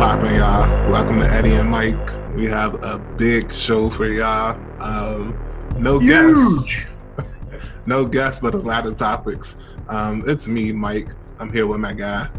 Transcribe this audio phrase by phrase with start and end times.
[0.00, 0.66] popping, y'all?
[0.90, 2.34] Welcome to Eddie and Mike.
[2.34, 4.58] We have a big show for y'all.
[4.82, 5.38] Um,
[5.76, 6.86] no guests,
[7.86, 9.58] no guests, but a lot of topics.
[9.90, 11.10] Um, it's me, Mike.
[11.38, 12.30] I'm here with my guy.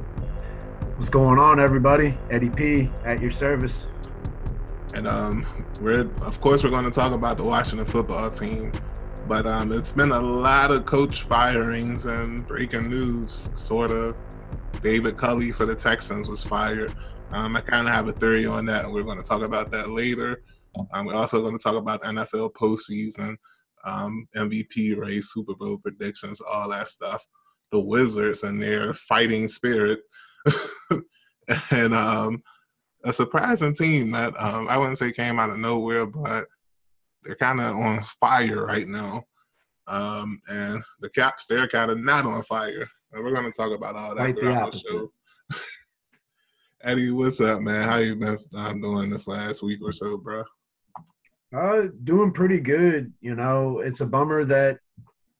[0.96, 2.18] What's going on, everybody?
[2.32, 3.86] Eddie P at your service.
[4.96, 5.46] And um,
[5.80, 8.71] we're of course we're going to talk about the Washington football team,
[9.28, 14.15] but um, it's been a lot of coach firings and breaking news, sort of.
[14.82, 16.94] David Culley for the Texans was fired.
[17.32, 19.71] Um, I kind of have a theory on that, and we're going to talk about
[19.71, 20.44] that later.
[20.94, 23.38] Um, we're also going to talk about NFL postseason,
[23.86, 27.24] um, MVP race, Super Bowl predictions, all that stuff.
[27.71, 30.02] The Wizards and their fighting spirit,
[31.71, 32.44] and um,
[33.06, 36.48] a surprising team that um, I wouldn't say came out of nowhere, but
[37.23, 39.23] they're kind of on fire right now.
[39.88, 42.88] Um, and the Caps, they're kind of not on fire.
[43.14, 44.88] And we're going to talk about all that Quite throughout the, opposite.
[44.90, 45.12] show.
[46.84, 47.88] Eddie, what's up, man?
[47.88, 50.44] How you been um, doing this last week or so, bro?
[51.56, 53.12] Uh, doing pretty good.
[53.20, 54.80] You know, it's a bummer that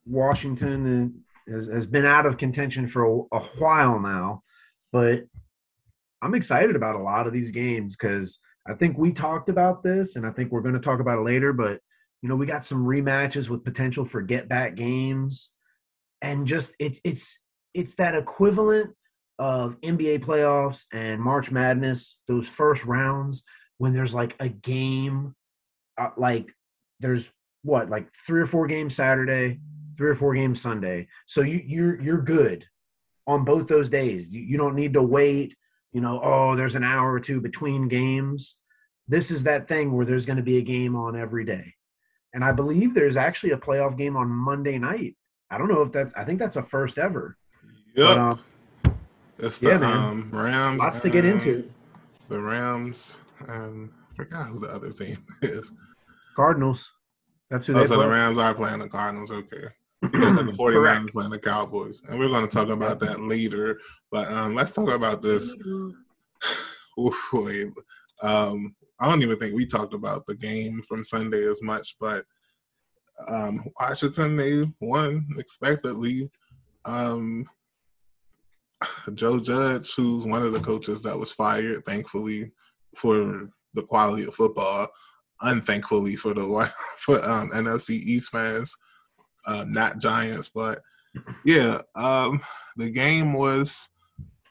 [0.06, 4.44] Washington has, has been out of contention for a, a while now,
[4.92, 5.24] but
[6.22, 10.18] I'm excited about a lot of these games because I think we talked about this,
[10.18, 11.54] and I think we're going to talk about it later.
[11.54, 11.80] But
[12.22, 15.52] you know, we got some rematches with potential for get back games,
[16.22, 17.40] and just it's it's
[17.74, 18.96] it's that equivalent
[19.40, 23.44] of NBA playoffs and March Madness, those first rounds
[23.78, 25.34] when there's like a game,
[25.98, 26.54] uh, like
[27.00, 27.32] there's
[27.64, 29.60] what like three or four games Saturday,
[29.98, 31.08] three or four games Sunday.
[31.26, 32.66] So you you're you're good
[33.26, 34.32] on both those days.
[34.32, 35.56] You, you don't need to wait.
[35.94, 38.56] You know, oh, there's an hour or two between games.
[39.08, 41.74] This is that thing where there's going to be a game on every day,
[42.34, 45.16] and I believe there's actually a playoff game on Monday night.
[45.50, 46.14] I don't know if that's.
[46.14, 47.36] I think that's a first ever.
[47.96, 48.08] Yep.
[48.08, 48.40] But, um,
[49.40, 49.98] it's the yeah, man.
[49.98, 50.80] um, Rams.
[50.80, 51.70] lots to get into.
[52.30, 55.72] The Rams and I forgot who the other team is.
[56.36, 56.92] Cardinals.
[57.50, 58.08] That's who Oh, they so the.
[58.08, 59.32] Rams are playing the Cardinals.
[59.32, 59.66] Okay.
[60.02, 60.08] The
[60.58, 61.08] 49ers Correct.
[61.12, 62.02] playing the Cowboys.
[62.08, 63.80] And we're going to talk about that later.
[64.12, 65.56] But um, let's talk about this.
[67.34, 67.70] Wait.
[68.22, 72.26] Um, I don't even think we talked about the game from Sunday as much, but
[73.28, 76.30] um, Washington, they won expectedly.
[76.86, 77.46] Um,
[79.14, 82.52] Joe Judge, who's one of the coaches that was fired, thankfully
[82.96, 84.88] for the quality of football,
[85.42, 88.76] unthankfully for the for um, NFC East fans,
[89.48, 90.50] uh, not Giants.
[90.50, 90.82] But
[91.46, 92.42] yeah, um,
[92.78, 93.90] the game was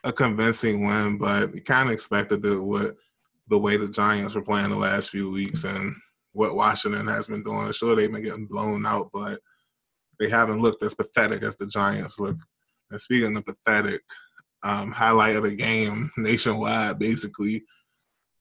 [0.03, 2.95] a convincing win, but you kind of expected it with
[3.47, 5.93] the way the Giants were playing the last few weeks and
[6.33, 7.71] what Washington has been doing.
[7.73, 9.39] Sure, they've been getting blown out, but
[10.19, 12.37] they haven't looked as pathetic as the Giants look.
[12.91, 14.01] And speaking of pathetic,
[14.63, 17.63] um, highlight of the game nationwide, basically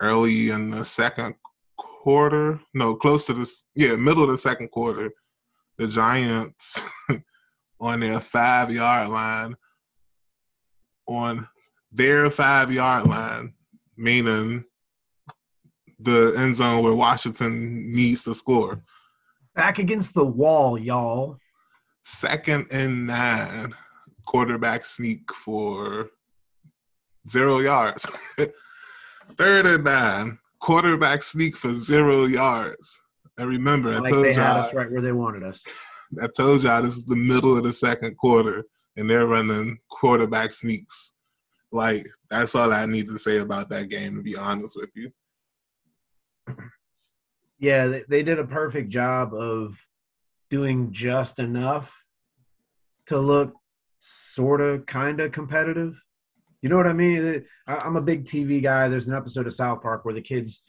[0.01, 1.37] early in the second
[1.77, 5.13] quarter, no, close to this, yeah, middle of the second quarter,
[5.79, 6.81] the Giants
[7.81, 9.57] on their five yard line,
[11.07, 11.49] on
[11.93, 13.55] their five yard line,
[13.97, 14.65] meaning
[15.99, 18.83] the end zone where Washington needs to score.
[19.55, 21.39] Back against the wall, y'all.
[22.03, 23.75] Second and nine,
[24.31, 26.09] quarterback sneak for
[27.29, 28.07] zero yards.
[29.37, 33.01] Third and nine, quarterback sneak for zero yards.
[33.37, 35.65] And remember, I Like told y'all, right where they wanted us.
[36.23, 38.63] I told y'all this is the middle of the second quarter,
[38.97, 41.13] and they're running quarterback sneaks.
[41.73, 44.15] Like that's all I need to say about that game.
[44.15, 45.11] To be honest with you,
[47.59, 49.77] Yeah, they, they did a perfect job of
[50.51, 51.93] doing just enough
[53.07, 53.55] to look
[54.01, 55.95] sort of kind of competitive.
[56.63, 57.45] You know what I mean?
[57.67, 58.89] I'm a big TV guy.
[58.89, 60.63] There's an episode of South Park where the kids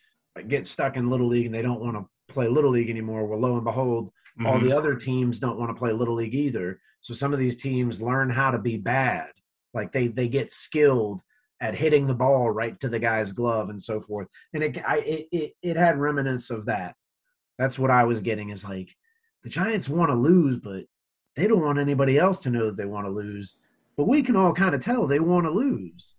[0.47, 3.25] get stuck in Little League and they don't want to play Little League anymore.
[3.25, 4.11] Well, lo and behold,
[4.45, 4.63] all Mhm.
[4.63, 6.79] the other teams don't want to play Little League either.
[7.01, 9.31] So some of these teams learn how to be bad.
[9.73, 11.21] Like they they get skilled
[11.59, 14.27] at hitting the ball right to the guy's glove and so forth.
[14.53, 16.95] And it I, it, it it had remnants of that.
[17.57, 18.89] That's what I was getting is like
[19.43, 20.85] the Giants want to lose, but
[21.35, 23.55] they don't want anybody else to know that they want to lose.
[23.97, 26.15] But we can all kind of tell they want to lose.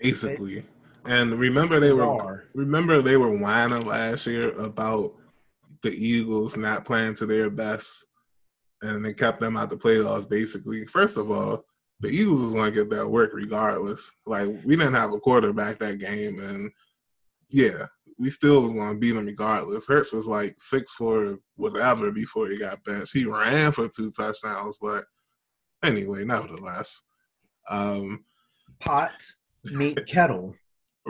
[0.00, 0.64] basically.
[1.04, 2.44] And remember, they were are.
[2.54, 5.14] remember they were whining last year about
[5.82, 8.06] the Eagles not playing to their best,
[8.82, 10.28] and they kept them out the playoffs.
[10.28, 11.64] Basically, first of all,
[12.00, 14.10] the Eagles was going to get that work regardless.
[14.26, 16.70] Like we didn't have a quarterback that game, and
[17.50, 17.86] yeah,
[18.22, 19.88] we still was going to beat him regardless.
[19.88, 23.12] Hurts was like six for whatever before he got benched.
[23.12, 25.06] He ran for two touchdowns, but
[25.82, 27.02] anyway, nevertheless,
[27.68, 28.24] um,
[28.78, 29.10] Pot
[29.64, 30.54] meet kettle.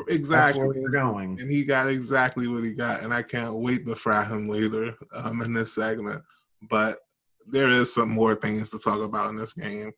[0.09, 0.67] Exactly.
[0.67, 1.39] We're going.
[1.39, 4.95] And he got exactly what he got, and I can't wait to fry him later
[5.15, 6.23] um, in this segment.
[6.71, 6.99] But
[7.47, 9.93] there is some more things to talk about in this game.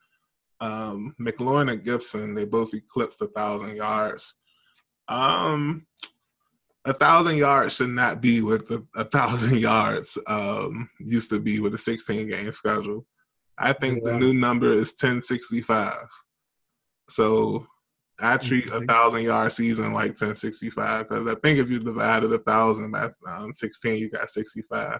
[0.58, 4.34] Um, McLaurin and Gibson, they both eclipsed a thousand yards.
[5.06, 5.86] Um,
[6.84, 11.60] a thousand yards should not be with a, a thousand yards um, used to be
[11.60, 13.06] with a 16 game schedule.
[13.56, 14.12] I think yeah.
[14.12, 15.92] the new number is 1065.
[17.08, 17.66] So
[18.20, 22.38] I treat a thousand yard season like 1065 because I think if you divided a
[22.38, 24.98] thousand by um, 16, you got 65.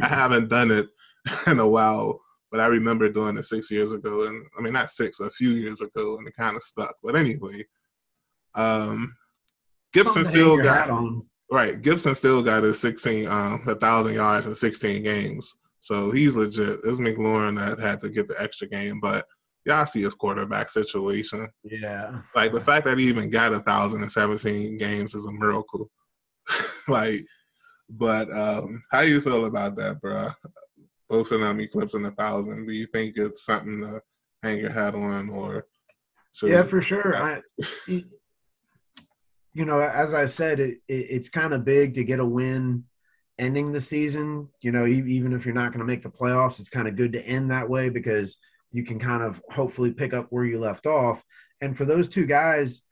[0.00, 0.88] I haven't done it
[1.46, 2.20] in a while,
[2.50, 5.50] but I remember doing it six years ago, and I mean not six, a few
[5.50, 6.94] years ago, and it kind of stuck.
[7.02, 7.64] But anyway,
[8.54, 9.16] um,
[9.92, 10.90] Gibson still got
[11.50, 11.80] right.
[11.80, 16.80] Gibson still got his 16, um, a thousand yards in 16 games, so he's legit.
[16.84, 19.26] It's McLaurin that had to get the extra game, but
[19.64, 21.48] y'all see his quarterback situation.
[21.64, 22.20] Yeah.
[22.34, 25.90] Like the fact that he even got a thousand and seventeen games is a miracle.
[26.88, 27.24] like,
[27.88, 30.30] but um, how you feel about that, bro?
[31.08, 32.66] Both of them eclipsing a thousand.
[32.66, 34.00] Do you think it's something to
[34.42, 35.66] hang your hat on, or?
[36.42, 37.14] Yeah, for sure.
[37.14, 37.42] I,
[39.52, 42.84] you know, as I said, it, it it's kind of big to get a win
[43.38, 44.48] ending the season.
[44.60, 47.12] You know, even if you're not going to make the playoffs, it's kind of good
[47.12, 48.38] to end that way because–
[48.72, 51.22] you can kind of hopefully pick up where you left off.
[51.60, 52.82] And for those two guys,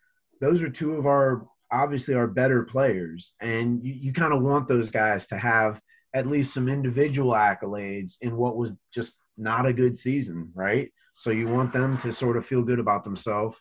[0.41, 3.33] those are two of our obviously our better players.
[3.41, 5.81] And you, you kind of want those guys to have
[6.13, 10.91] at least some individual accolades in what was just not a good season, right?
[11.15, 13.59] So you want them to sort of feel good about themselves.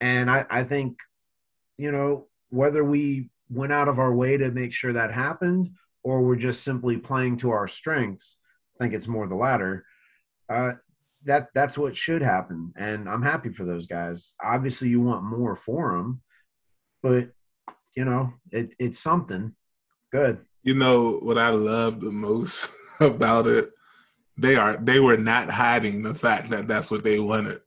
[0.00, 0.98] And I, I think,
[1.82, 5.70] you know, whether we went out of our way to make sure that happened
[6.04, 8.36] or we're just simply playing to our strengths,
[8.76, 9.84] I think it's more the latter.
[10.48, 10.74] Uh,
[11.24, 14.34] that that's what should happen, and I'm happy for those guys.
[14.42, 16.20] Obviously, you want more for them,
[17.02, 17.30] but
[17.96, 19.54] you know, it, it's something
[20.10, 20.40] good.
[20.62, 22.70] You know what I love the most
[23.00, 23.70] about it?
[24.36, 27.60] They are they were not hiding the fact that that's what they wanted,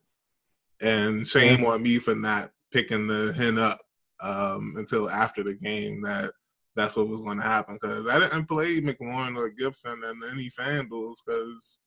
[0.82, 1.70] and shame yeah.
[1.70, 3.80] on me for not picking the hen up
[4.22, 6.32] um, until after the game that
[6.76, 10.50] that's what was going to happen because I didn't play McLaurin or Gibson and any
[10.50, 11.80] FanDuels because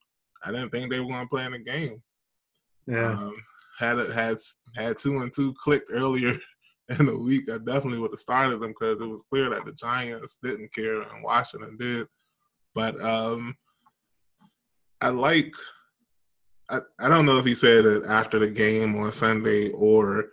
[0.44, 2.02] I didn't think they were going to play in the game.
[2.86, 3.12] Yeah.
[3.12, 3.36] Um,
[3.78, 4.38] had it had
[4.76, 6.38] had two and two clicked earlier
[6.98, 9.72] in the week, I definitely would have started them because it was clear that the
[9.72, 12.06] Giants didn't care and Washington did.
[12.75, 13.56] But um,
[15.00, 15.54] I like.
[16.70, 20.26] I, I don't know if he said it after the game on Sunday or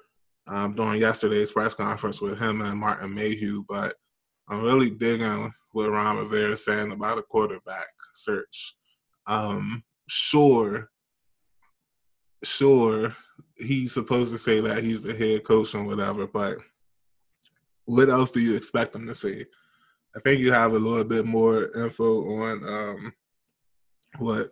[0.48, 3.96] um, during yesterday's press conference with him and Martin Mayhew, but
[4.48, 8.76] I'm really digging what Ron Rivera is saying about a quarterback search.
[9.28, 10.90] Um, sure,
[12.44, 13.16] sure,
[13.58, 16.58] he's supposed to say that he's the head coach and whatever, but
[17.86, 19.46] what else do you expect him to say?
[20.16, 23.14] I think you have a little bit more info on um,
[24.18, 24.52] what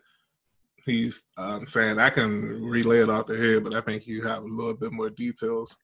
[0.85, 1.99] he's um, saying.
[1.99, 4.91] I can relay it off the head, but I think you have a little bit
[4.91, 5.77] more details.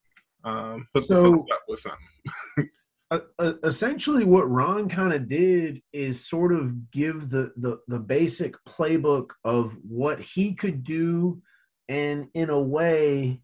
[0.44, 2.70] Um, hook so, the up with something.
[3.12, 8.56] uh, essentially what Ron kind of did is sort of give the, the the basic
[8.66, 11.42] playbook of what he could do
[11.88, 13.42] and in a way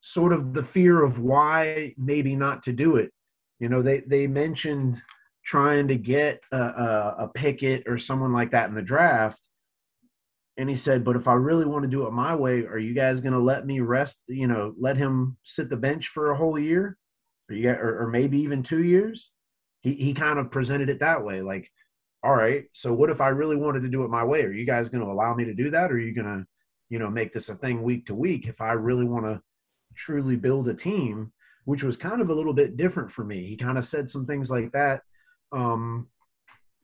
[0.00, 3.12] sort of the fear of why maybe not to do it
[3.60, 5.00] you know they they mentioned
[5.44, 9.40] trying to get a, a, a pickett or someone like that in the draft
[10.56, 12.94] and he said but if i really want to do it my way are you
[12.94, 16.36] guys going to let me rest you know let him sit the bench for a
[16.36, 16.98] whole year
[17.52, 19.30] or you or, or maybe even two years.
[19.80, 21.70] He he kind of presented it that way, like,
[22.22, 24.42] all right, so what if I really wanted to do it my way?
[24.42, 26.46] Are you guys going to allow me to do that, or are you going to,
[26.88, 28.46] you know, make this a thing week to week?
[28.46, 29.40] If I really want to
[29.94, 31.32] truly build a team,
[31.64, 33.46] which was kind of a little bit different for me.
[33.46, 35.02] He kind of said some things like that,
[35.50, 36.08] um,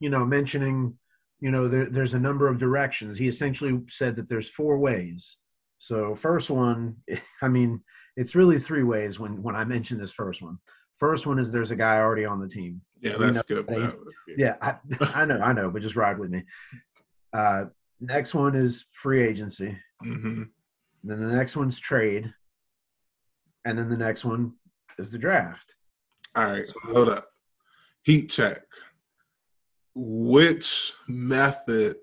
[0.01, 0.99] you know, mentioning,
[1.41, 3.19] you know, there, there's a number of directions.
[3.19, 5.39] He essentially said that there's four ways.
[5.79, 6.97] So first one,
[7.43, 7.81] I mean,
[8.17, 10.59] it's really three ways when when I mention this first one
[10.99, 12.83] first one is there's a guy already on the team.
[13.01, 13.67] Yeah, that's good.
[14.37, 14.77] yeah, I,
[15.15, 16.45] I, know, I know, but just ride with me.
[17.33, 17.67] Uh,
[18.01, 19.77] next one is free agency.
[20.05, 20.43] Mm-hmm.
[21.05, 22.33] Then the next one's trade,
[23.65, 24.55] and then the next one
[24.99, 25.75] is the draft.
[26.35, 27.29] All right, so, hold up.
[28.03, 28.63] Heat check.
[29.95, 31.97] Which method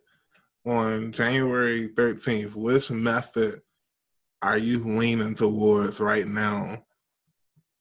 [0.66, 3.62] on January 13th, which method
[4.42, 6.84] are you leaning towards right now?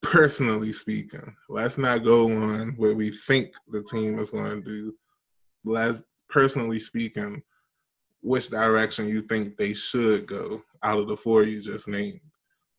[0.02, 4.94] Personally speaking, let's not go on what we think the team is going to do.
[5.64, 7.42] Let's personally speaking,
[8.20, 12.20] which direction you think they should go out of the four you just named.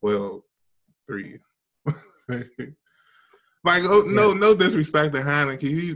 [0.02, 0.46] Well,
[1.08, 1.40] three.
[2.30, 5.62] like, oh, no, no disrespect to Heinicke.
[5.62, 5.96] He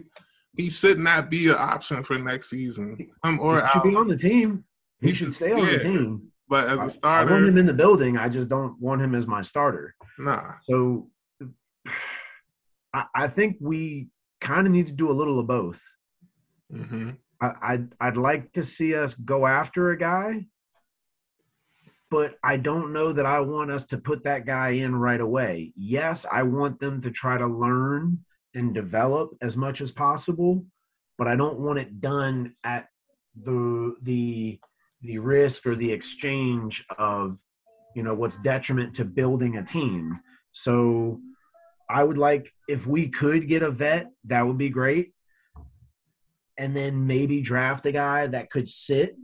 [0.60, 2.98] he should not be an option for next season.
[3.24, 3.84] Um, or he should out.
[3.86, 4.66] be on the team.
[5.00, 5.78] He, He should should- stay on yeah.
[5.78, 6.32] the team.
[6.50, 8.18] But as a starter, want him in the building.
[8.18, 9.96] I just don't want him as my starter.
[10.18, 10.54] nah.
[10.70, 11.10] So
[12.94, 14.10] I, I think we
[14.42, 15.80] kind of need to do a little of both.
[16.72, 17.12] hmm
[17.42, 20.48] I, I'd I'd like to see us go after a guy,
[22.12, 25.72] but I don't know that I want us to put that guy in right away.
[25.78, 28.26] Yes, I want them to try to learn
[28.56, 30.66] and develop as much as possible,
[31.18, 32.88] but I don't want it done at
[33.42, 34.60] the the
[35.02, 37.38] the risk or the exchange of
[37.96, 40.20] you know what's detriment to building a team.
[40.52, 41.20] So
[41.90, 45.14] I would like if we could get a vet, that would be great
[46.60, 49.16] and then maybe draft a guy that could sit.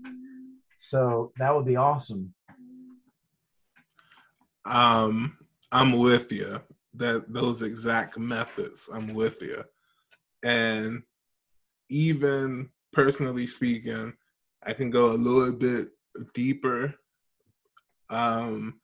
[0.79, 2.33] So that would be awesome.
[4.63, 5.37] Um,
[5.71, 6.61] I'm with you.
[6.97, 9.63] That those exact methods, I'm with you.
[10.43, 11.03] And
[11.89, 14.13] even personally speaking,
[14.65, 15.89] I can go a little bit
[16.33, 16.93] deeper.
[18.09, 18.79] Um,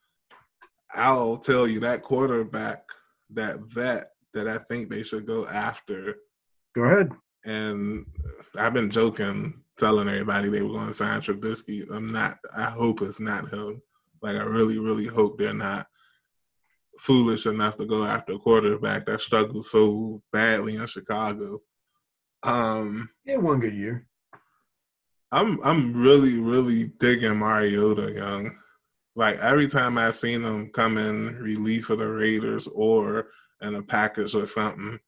[0.94, 2.84] I'll tell you that quarterback,
[3.32, 6.16] that vet that I think they should go after.
[6.76, 7.12] Go ahead.
[7.46, 8.06] And
[8.58, 11.90] I've been joking, telling everybody they were going to sign Trubisky.
[11.92, 12.38] I'm not.
[12.56, 13.82] I hope it's not him.
[14.22, 15.88] Like I really, really hope they're not
[17.02, 21.60] foolish enough to go after a quarterback that struggled so badly in Chicago.
[22.44, 24.08] Um, Yeah, one good year.
[25.32, 28.56] I'm I'm really, really digging Mariota Young.
[29.16, 33.30] Like every time I've seen him come in relief for the Raiders or
[33.62, 35.00] in a package or something,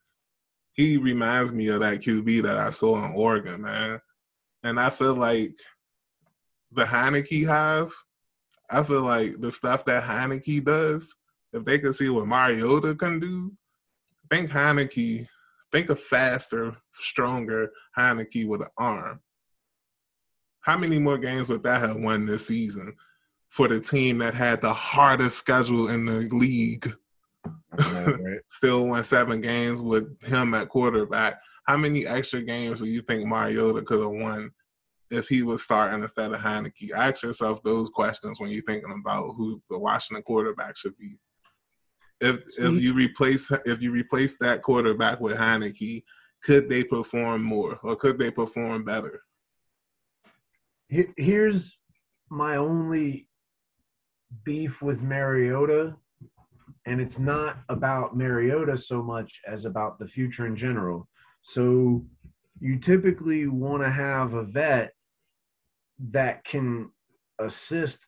[0.72, 4.02] he reminds me of that QB that I saw in Oregon, man.
[4.64, 5.54] And I feel like
[6.72, 7.92] the Heinicke have,
[8.68, 11.14] I feel like the stuff that Heinicke does,
[11.54, 13.52] if they could see what Mariota can do,
[14.30, 15.28] think Heinicke,
[15.72, 19.20] think a faster, stronger Heinicke with an arm.
[20.62, 22.96] How many more games would that have won this season
[23.50, 26.92] for the team that had the hardest schedule in the league?
[27.78, 28.40] right?
[28.48, 31.40] Still won seven games with him at quarterback.
[31.66, 34.52] How many extra games do you think Mariota could have won
[35.12, 36.92] if he was starting instead of Heinicke?
[36.92, 41.18] Ask yourself those questions when you're thinking about who the Washington quarterback should be.
[42.24, 46.04] If if you replace if you replace that quarterback with Heinicke,
[46.42, 49.22] could they perform more or could they perform better?
[51.18, 51.78] Here's
[52.30, 53.28] my only
[54.46, 55.96] beef with Mariota,
[56.86, 61.08] and it's not about Mariota so much as about the future in general.
[61.42, 62.06] So
[62.60, 64.94] you typically want to have a vet
[66.12, 66.90] that can
[67.40, 68.08] assist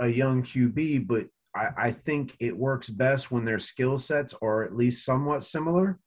[0.00, 4.62] a young QB, but I, I think it works best when their skill sets are
[4.62, 5.98] at least somewhat similar.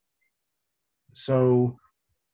[1.14, 1.78] So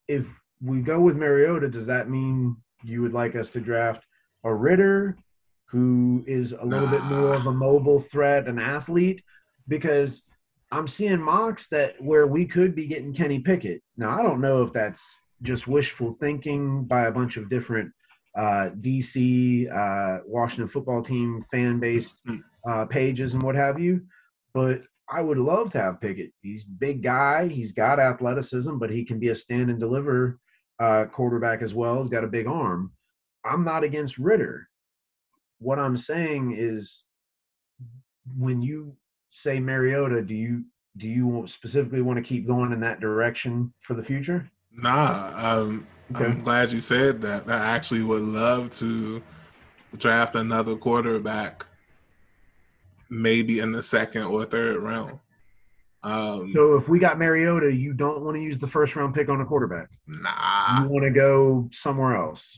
[0.08, 0.28] if
[0.62, 4.06] we go with Mariota, does that mean you would like us to draft
[4.44, 5.18] a Ridder
[5.70, 9.24] who is a little bit more of a mobile threat, an athlete?
[9.68, 10.24] Because
[10.72, 13.82] I'm seeing mocks that where we could be getting Kenny Pickett.
[13.96, 17.92] Now, I don't know if that's just wishful thinking by a bunch of different
[18.36, 22.22] uh, DC, uh, Washington football team fan based
[22.68, 24.02] uh, pages and what have you,
[24.54, 26.32] but I would love to have Pickett.
[26.42, 27.48] He's big guy.
[27.48, 30.40] He's got athleticism, but he can be a stand and deliver
[30.80, 32.02] uh, quarterback as well.
[32.02, 32.94] He's got a big arm.
[33.46, 34.68] I'm not against Ridder.
[35.60, 37.04] What I'm saying is,
[38.38, 38.96] when you
[39.30, 40.64] say Mariota, do you
[40.96, 44.50] do you specifically want to keep going in that direction for the future?
[44.72, 46.26] Nah, um, Okay.
[46.26, 47.50] I'm glad you said that.
[47.50, 49.22] I actually would love to
[49.98, 51.66] draft another quarterback,
[53.18, 55.20] maybe in the second or third round.
[56.04, 59.30] Um, So if we got Mariota, you don't want to use the first round pick
[59.30, 59.90] on a quarterback.
[60.08, 62.58] nah, You want to go somewhere else.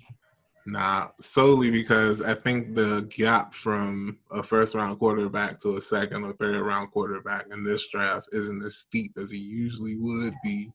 [0.65, 6.24] nah, solely because I think the gap from a first round quarterback to a second
[6.24, 10.71] or third round quarterback in this draft isn't as steep as it usually would be.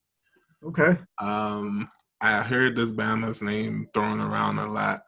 [0.65, 0.97] Okay.
[1.21, 5.01] Um, I heard this Bama's name thrown around a lot.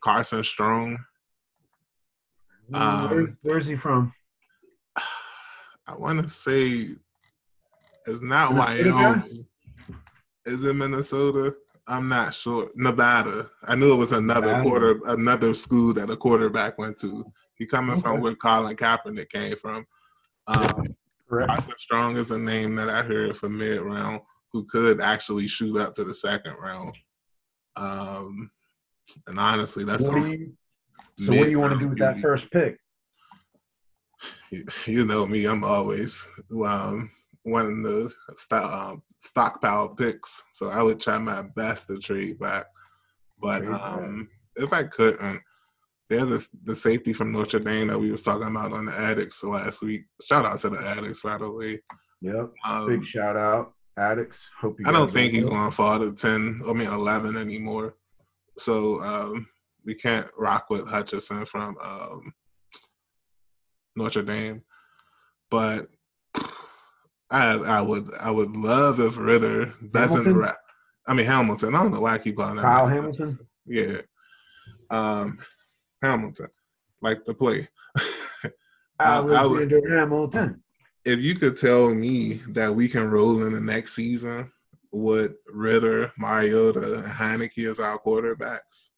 [0.00, 0.98] Carson Strong.
[2.72, 4.12] Um, Where, where's he from?
[5.86, 6.88] I want to say
[8.06, 8.92] it's not Minnesota?
[8.92, 9.46] Wyoming.
[10.46, 11.54] Is it Minnesota?
[11.86, 12.70] I'm not sure.
[12.74, 13.50] Nevada.
[13.64, 14.62] I knew it was another Nevada.
[14.62, 17.24] quarter, another school that a quarterback went to.
[17.56, 19.86] He coming from where Colin Kaepernick came from.
[20.46, 20.96] Um.
[21.28, 24.20] Carson Strong is a name that I heard for mid round
[24.52, 26.96] who could actually shoot up to the second round.
[27.76, 28.50] Um,
[29.26, 30.04] and honestly, that's
[31.18, 32.78] do the you, so what do you want to do with that first pick?
[34.86, 36.26] You know me, I'm always
[36.64, 37.10] um,
[37.44, 42.66] wanting the stock, um, stockpile picks, so I would try my best to trade back.
[43.38, 45.40] But um, if I couldn't,
[46.08, 49.42] there's a, the safety from Notre Dame that we was talking about on the Addicts
[49.42, 50.04] last week.
[50.22, 51.80] Shout out to the Addicts, by the way.
[52.20, 52.52] Yep.
[52.64, 54.50] Um, Big shout out, Addicts.
[54.60, 54.86] Hope you.
[54.86, 56.60] I don't think he's going to fall to ten.
[56.68, 57.96] I mean, eleven anymore.
[58.56, 59.48] So um,
[59.84, 62.32] we can't rock with Hutchinson from um,
[63.96, 64.62] Notre Dame,
[65.50, 65.88] but
[67.30, 70.56] I I would I would love if Ridder doesn't rap.
[71.06, 71.74] I mean Hamilton.
[71.74, 72.62] I don't know why I keep calling that.
[72.62, 73.38] Kyle Hamilton.
[73.66, 73.98] Yeah,
[74.90, 75.38] um,
[76.02, 76.48] Hamilton,
[77.00, 77.68] like the play.
[79.00, 80.62] Alexander Hamilton.
[81.04, 84.50] If you could tell me that we can roll in the next season
[84.92, 88.90] with Ridder, Mariota, and Heinicke as our quarterbacks,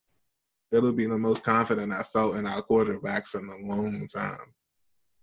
[0.71, 4.53] it'll be the most confident I felt in our quarterbacks in a long time.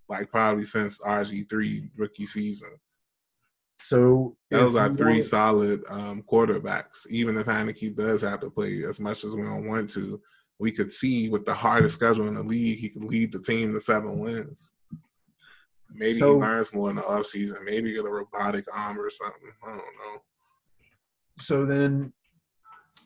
[0.09, 2.71] Like probably since RG three rookie season.
[3.79, 7.07] So those are three solid um, quarterbacks.
[7.09, 10.21] Even if Heinicke does have to play as much as we don't want to,
[10.59, 13.75] we could see with the hardest schedule in the league, he could lead the team
[13.75, 14.73] to seven wins.
[15.93, 17.65] Maybe so, he learns more in the offseason.
[17.65, 19.51] Maybe get a robotic arm or something.
[19.63, 20.23] I don't know.
[21.39, 22.13] So then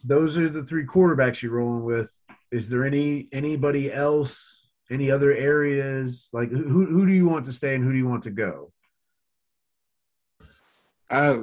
[0.05, 2.19] those are the three quarterbacks you're rolling with.
[2.51, 6.29] Is there any anybody else, any other areas?
[6.33, 8.73] Like who who do you want to stay and who do you want to go?
[11.11, 11.39] I,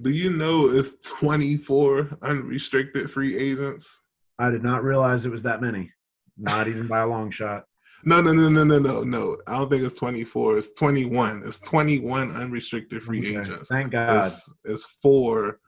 [0.00, 4.00] do you know it's 24 unrestricted free agents?
[4.38, 5.92] I did not realize it was that many.
[6.38, 7.64] Not even by a long shot.
[8.02, 9.36] No, no, no, no, no, no, no.
[9.46, 10.56] I don't think it's 24.
[10.56, 11.42] It's 21.
[11.44, 13.40] It's 21 unrestricted free okay.
[13.40, 13.68] agents.
[13.68, 14.24] Thank God.
[14.24, 15.60] It's, it's four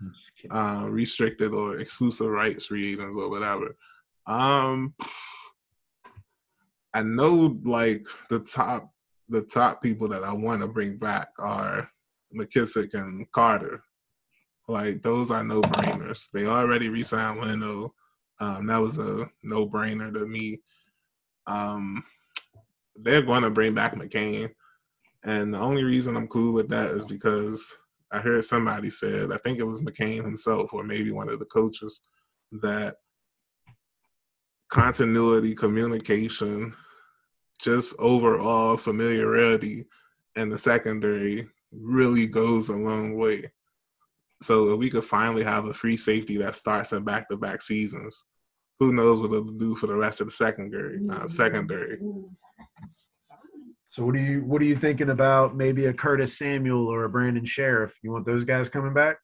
[0.48, 3.76] uh, restricted or exclusive rights free agents or whatever.
[4.26, 4.94] Um,
[6.94, 8.90] I know like the top
[9.28, 11.88] the top people that I want to bring back are
[12.38, 13.82] McKissic and Carter.
[14.68, 16.30] Like those are no brainers.
[16.32, 17.94] They already re-signed Leno.
[18.40, 20.60] Um, that was a no brainer to me.
[21.46, 22.04] Um,
[22.96, 24.50] they're going to bring back McCain,
[25.24, 27.74] and the only reason I'm cool with that is because
[28.12, 31.46] I heard somebody said, I think it was McCain himself or maybe one of the
[31.46, 32.00] coaches,
[32.60, 32.96] that
[34.72, 36.74] continuity, communication,
[37.60, 39.84] just overall familiarity
[40.34, 43.52] in the secondary really goes a long way.
[44.40, 47.60] So if we could finally have a free safety that starts in back to back
[47.60, 48.24] seasons,
[48.80, 51.98] who knows what it'll do for the rest of the secondary uh, secondary.
[53.90, 57.10] So what are you what are you thinking about maybe a Curtis Samuel or a
[57.10, 57.92] Brandon Scherff?
[58.02, 59.18] You want those guys coming back?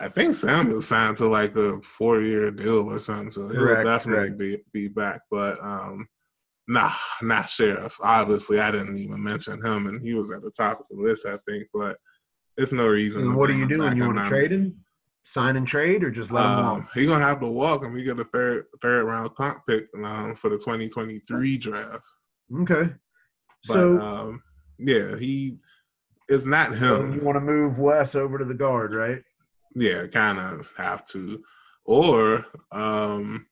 [0.00, 4.30] I think Samuel signed to like a four year deal or something, so he'll definitely
[4.30, 5.20] be be back.
[5.30, 6.08] But um
[6.68, 7.96] nah, not Scherff.
[8.02, 11.26] Obviously I didn't even mention him and he was at the top of the list,
[11.26, 11.96] I think, but
[12.56, 13.34] it's no reason.
[13.34, 13.96] What are you doing?
[13.96, 14.80] You want to trade him?
[15.26, 16.90] Sign and trade, or just let um, him walk?
[16.92, 20.34] He's gonna have to walk, and we get a third third round comp pick um,
[20.34, 22.04] for the 2023 draft.
[22.60, 22.92] Okay.
[23.66, 24.42] But, so um,
[24.78, 25.56] yeah, he
[26.28, 27.14] is not him.
[27.14, 29.22] You want to move Wes over to the guard, right?
[29.74, 31.42] Yeah, kind of have to,
[31.84, 33.46] or um,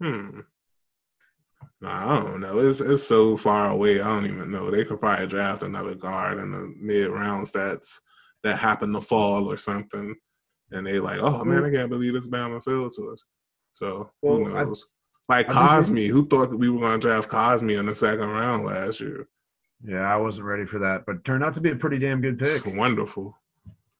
[0.00, 0.40] hmm.
[1.82, 2.58] Nah, I don't know.
[2.58, 4.00] It's it's so far away.
[4.00, 4.70] I don't even know.
[4.70, 8.02] They could probably draft another guard in the mid rounds that's
[8.42, 10.14] that happened to fall or something,
[10.72, 13.24] and they like, oh man, I can't believe it's Bama fell to us.
[13.72, 14.86] So well, who knows?
[15.28, 18.66] I, like Cosmi, who thought we were going to draft Cosmi in the second round
[18.66, 19.28] last year?
[19.82, 22.38] Yeah, I wasn't ready for that, but turned out to be a pretty damn good
[22.38, 22.66] pick.
[22.66, 23.38] Wonderful.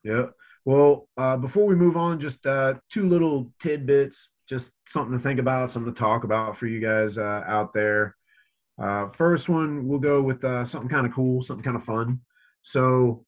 [0.02, 0.26] Yeah.
[0.64, 5.38] Well, uh, before we move on, just uh, two little tidbits just something to think
[5.38, 8.16] about, something to talk about for you guys uh, out there.
[8.82, 12.20] Uh, first one, we'll go with uh, something kind of cool, something kind of fun.
[12.62, 13.24] So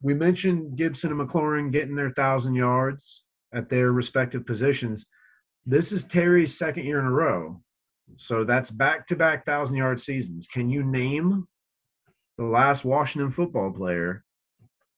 [0.00, 5.06] we mentioned Gibson and McLaurin getting their thousand yards at their respective positions.
[5.66, 7.60] This is Terry's second year in a row.
[8.16, 10.46] So that's back to back thousand yard seasons.
[10.46, 11.46] Can you name
[12.38, 14.24] the last Washington football player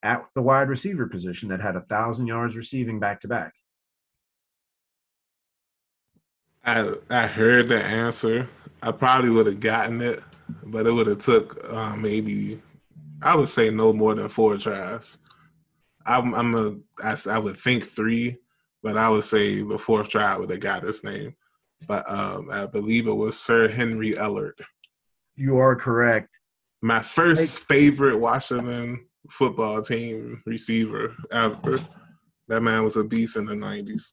[0.02, 3.52] at the wide receiver position that had a thousand yards receiving back to back?
[6.64, 8.48] I I heard the answer.
[8.82, 10.20] I probably would have gotten it,
[10.64, 12.60] but it would have took uh, maybe
[13.22, 15.18] I would say no more than four tries.
[16.06, 18.38] I'm, I'm a I, I would think three,
[18.82, 21.34] but I would say the fourth try would have got his name.
[21.86, 24.60] But um, I believe it was Sir Henry Ellard.
[25.36, 26.38] You are correct.
[26.82, 31.74] My first favorite Washington football team receiver ever.
[32.48, 34.12] That man was a beast in the nineties.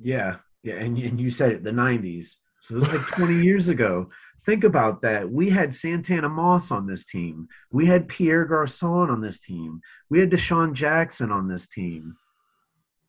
[0.00, 2.34] Yeah, yeah, and, and you said it, the '90s.
[2.60, 4.10] So it was like 20 years ago.
[4.44, 5.30] think about that.
[5.30, 7.46] We had Santana Moss on this team.
[7.70, 9.80] We had Pierre Garcon on this team.
[10.10, 12.16] We had DeSean Jackson on this team.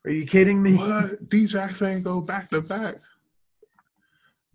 [0.06, 0.76] Are you kidding me?
[0.76, 1.30] What?
[1.30, 2.98] D Jackson go back to back.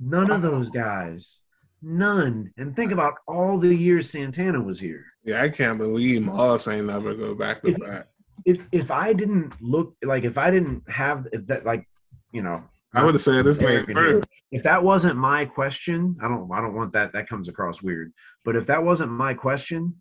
[0.00, 1.40] None of those guys.
[1.83, 2.52] None.
[2.57, 5.04] And think about all the years Santana was here.
[5.24, 8.06] Yeah, I can't believe Moss ain't never go back to If- back.
[8.44, 11.88] If if I didn't look like if I didn't have if that like
[12.32, 14.26] you know I would have said this name first.
[14.52, 18.12] if that wasn't my question, I don't I don't want that that comes across weird.
[18.44, 19.94] But if that wasn't my question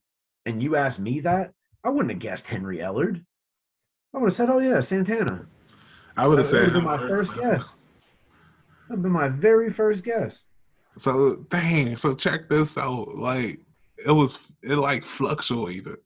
[0.45, 1.51] and you asked me that,
[1.85, 3.23] I wouldn't have guessed Henry Ellard.
[4.13, 5.45] I would have said, "Oh yeah, Santana."
[6.17, 7.33] I would have said been my first.
[7.33, 7.71] first guess.
[7.71, 7.77] That
[8.89, 10.47] would have been my very first guess.
[10.97, 13.15] So dang, so check this out.
[13.15, 13.61] Like
[13.97, 15.97] it was it like fluctuated.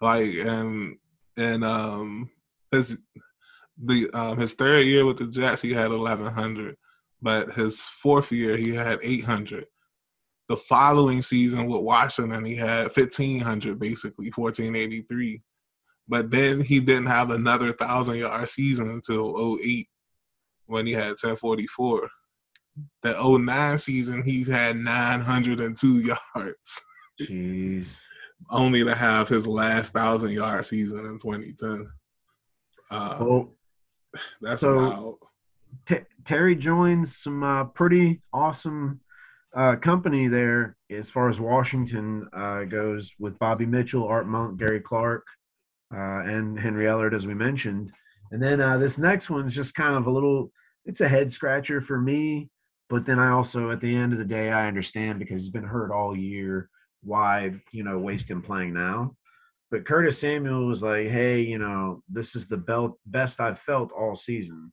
[0.00, 0.96] Like and
[1.36, 2.30] and um
[2.70, 2.98] his
[3.82, 6.76] the um his third year with the Jets he had eleven hundred,
[7.20, 9.66] but his fourth year he had eight hundred.
[10.48, 15.42] The following season with Washington he had fifteen hundred basically, fourteen eighty three.
[16.08, 19.88] But then he didn't have another thousand yard season until 08
[20.66, 22.10] when he had ten forty four
[23.02, 26.82] the 09 season he had 902 yards
[27.26, 28.00] Jeez.
[28.50, 31.90] only to have his last thousand yard season in 2010
[32.90, 33.54] uh, Well,
[34.40, 35.18] that's so- wild
[35.86, 39.00] T- Terry joins some uh, pretty awesome
[39.56, 44.80] uh, company there as far as Washington uh, goes with Bobby Mitchell, Art Monk, Gary
[44.80, 45.24] Clark,
[45.94, 47.90] uh, and Henry Ellard, as we mentioned.
[48.32, 50.52] And then uh, this next one's just kind of a little,
[50.84, 52.50] it's a head scratcher for me.
[52.90, 55.64] But then I also, at the end of the day, I understand because he's been
[55.64, 56.68] hurt all year.
[57.02, 59.16] Why, you know, waste him playing now?
[59.70, 63.90] But Curtis Samuel was like, hey, you know, this is the belt, best I've felt
[63.92, 64.72] all season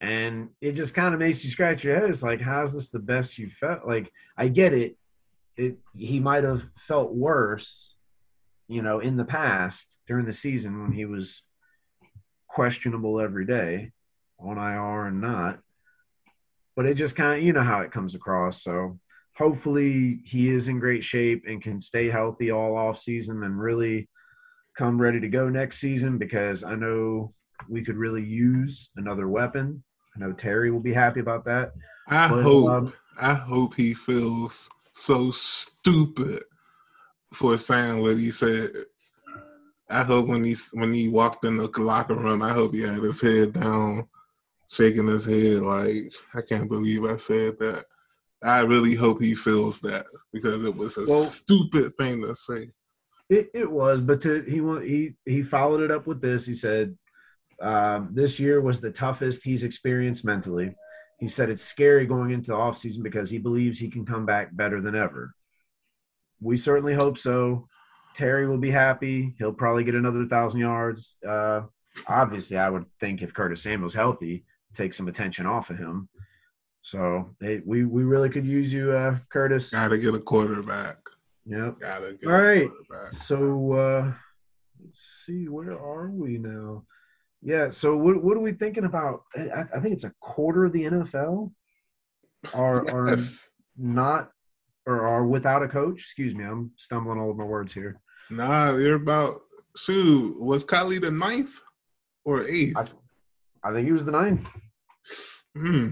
[0.00, 2.08] and it just kind of makes you scratch your head.
[2.08, 3.86] It's like, how's this the best you felt?
[3.86, 4.96] Like, I get it.
[5.56, 7.96] It he might have felt worse,
[8.66, 11.42] you know, in the past during the season when he was
[12.48, 13.92] questionable every day,
[14.38, 15.60] on IR and not.
[16.76, 18.62] But it just kind of, you know, how it comes across.
[18.62, 18.98] So
[19.40, 24.06] hopefully he is in great shape and can stay healthy all off season and really
[24.76, 27.30] come ready to go next season because I know
[27.66, 29.82] we could really use another weapon.
[30.14, 31.72] I know Terry will be happy about that.
[32.08, 36.42] i But, hope um, i hope he feels so stupid
[37.32, 38.70] for saying what he said
[39.88, 43.02] i hope when he when he walked in the locker room i hope he had
[43.02, 44.06] his head down
[44.68, 47.84] shaking his head like i can't believe i said that
[48.42, 52.70] i really hope he feels that because it was a Well- stupid thing to say
[53.28, 56.44] It, it was, but to, he he he followed it up with this.
[56.44, 56.98] He said,
[57.62, 60.74] um, "This year was the toughest he's experienced mentally."
[61.20, 64.48] He said it's scary going into the offseason because he believes he can come back
[64.56, 65.32] better than ever.
[66.40, 67.68] We certainly hope so.
[68.16, 69.36] Terry will be happy.
[69.38, 71.14] He'll probably get another thousand yards.
[71.24, 71.60] Uh,
[72.08, 76.08] obviously, I would think if Curtis Samuel's healthy, take some attention off of him.
[76.82, 79.70] So hey, we we really could use you, uh, Curtis.
[79.70, 80.98] gotta get a quarterback
[81.46, 81.80] Yep.
[81.80, 82.68] gotta get All a right.
[82.68, 84.12] quarterback So uh
[84.84, 86.84] let's see, where are we now?
[87.42, 89.24] Yeah, so what what are we thinking about?
[89.36, 91.52] I, I think it's a quarter of the NFL
[92.54, 93.16] are are
[93.76, 94.30] not
[94.86, 95.98] or are without a coach.
[96.00, 98.00] Excuse me, I'm stumbling all over my words here.
[98.30, 99.42] Nah, you're about
[99.76, 100.38] shoot.
[100.40, 101.60] Was Culley the ninth
[102.24, 102.76] or eighth?
[102.76, 102.86] I-
[103.62, 104.48] I think he was the ninth.
[105.54, 105.90] Hmm.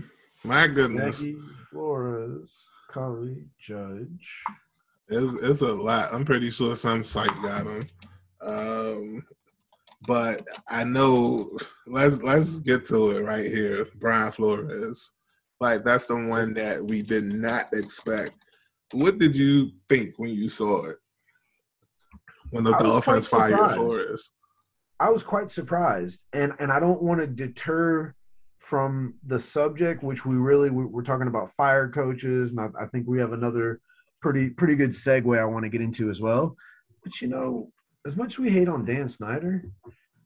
[0.48, 1.37] My goodness, Nagy,
[1.70, 2.50] Flores,
[2.88, 4.42] Curry, Judge.
[5.11, 6.08] it's, it's a lot.
[6.11, 7.82] I'm pretty sure some site got him.
[8.40, 9.26] Um,
[10.06, 11.50] but I know.
[11.87, 13.87] Let's let's get to it right here.
[13.96, 15.12] Brian Flores,
[15.61, 18.32] like that's the one that we did not expect.
[18.94, 20.96] What did you think when you saw it?
[22.52, 23.74] When the Dolphins fired.
[23.74, 24.30] Flores.
[24.98, 28.14] I was quite surprised, and and I don't want to deter
[28.68, 32.87] from the subject, which we really we- we're talking about fire coaches, and I, I
[32.87, 33.81] think we have another
[34.20, 36.54] pretty pretty good segue I want to get into as well.
[37.02, 37.72] But you know,
[38.04, 39.64] as much as we hate on Dan Snyder,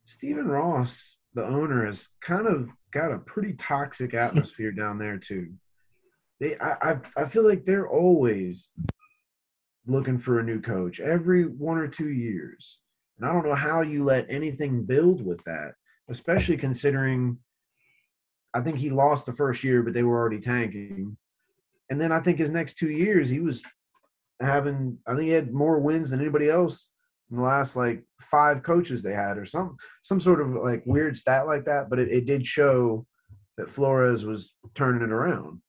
[0.07, 5.53] Stephen Ross, the owner, has kind of got a pretty toxic atmosphere down there too.
[6.41, 8.73] They, I, I, I feel like they're always
[9.87, 12.79] looking for a new coach every one or two years.
[13.19, 15.75] And I don't know how you let anything build with that,
[16.09, 17.39] especially considering
[18.55, 21.17] I think he lost the first year, but they were already tanking.
[21.91, 23.63] And then I think his next two years, he was
[24.41, 26.91] having, I think he had more wins than anybody else
[27.31, 31.17] in the last like five coaches they had, or some some sort of like weird
[31.17, 31.89] stat like that.
[31.89, 33.07] But it, it did show
[33.57, 35.61] that Flores was turning it around.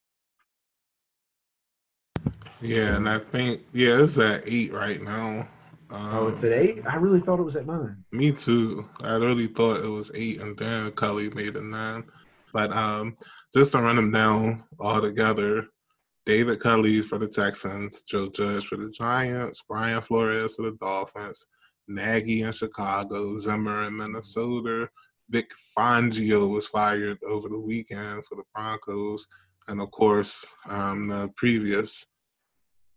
[2.62, 5.48] Yeah, and I think yeah, it's at eight right now.
[5.90, 6.82] Um, oh, it's at eight.
[6.88, 8.04] I really thought it was at nine.
[8.12, 8.90] Me too.
[9.02, 12.06] I really thought it was eight, and then Culley made it nine.
[12.54, 13.16] But um,
[13.54, 15.68] just to run them down all together,
[16.26, 21.48] David Culley for the Texans, Joe Judge for the Giants, Brian Flores for the Dolphins,
[21.88, 24.88] Nagy in Chicago, Zimmer in Minnesota.
[25.30, 29.26] Vic Fangio was fired over the weekend for the Broncos,
[29.68, 32.06] and of course, um, the previous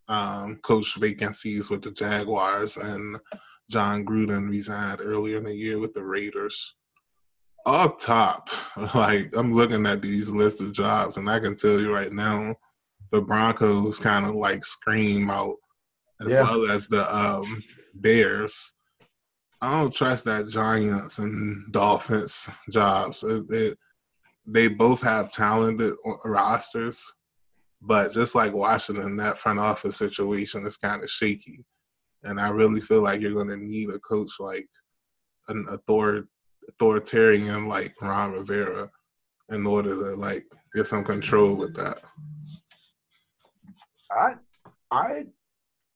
[0.09, 3.19] um, coach vacancies with the Jaguars and
[3.71, 6.75] Jon Gruden resigned earlier in the year with the Raiders.
[7.67, 8.49] Off top,
[8.95, 12.55] like I'm looking at these list of jobs, and I can tell you right now,
[13.11, 15.57] the Broncos kind of like scream out,
[16.21, 16.43] as yeah.
[16.43, 17.63] well as the um,
[17.95, 18.73] Bears.
[19.61, 23.23] I don't trust that Giants and Dolphins jobs.
[23.23, 23.79] It, it,
[24.47, 27.03] they both have talented rosters,
[27.81, 31.65] but just like Washington, that front office situation is kind of shaky.
[32.23, 34.69] And I really feel like you're going to need a coach like
[35.49, 36.29] an author-
[36.69, 38.91] authoritarian like Ron Rivera
[39.51, 41.99] in order to like get some control with that.
[44.11, 44.35] I
[44.91, 45.27] I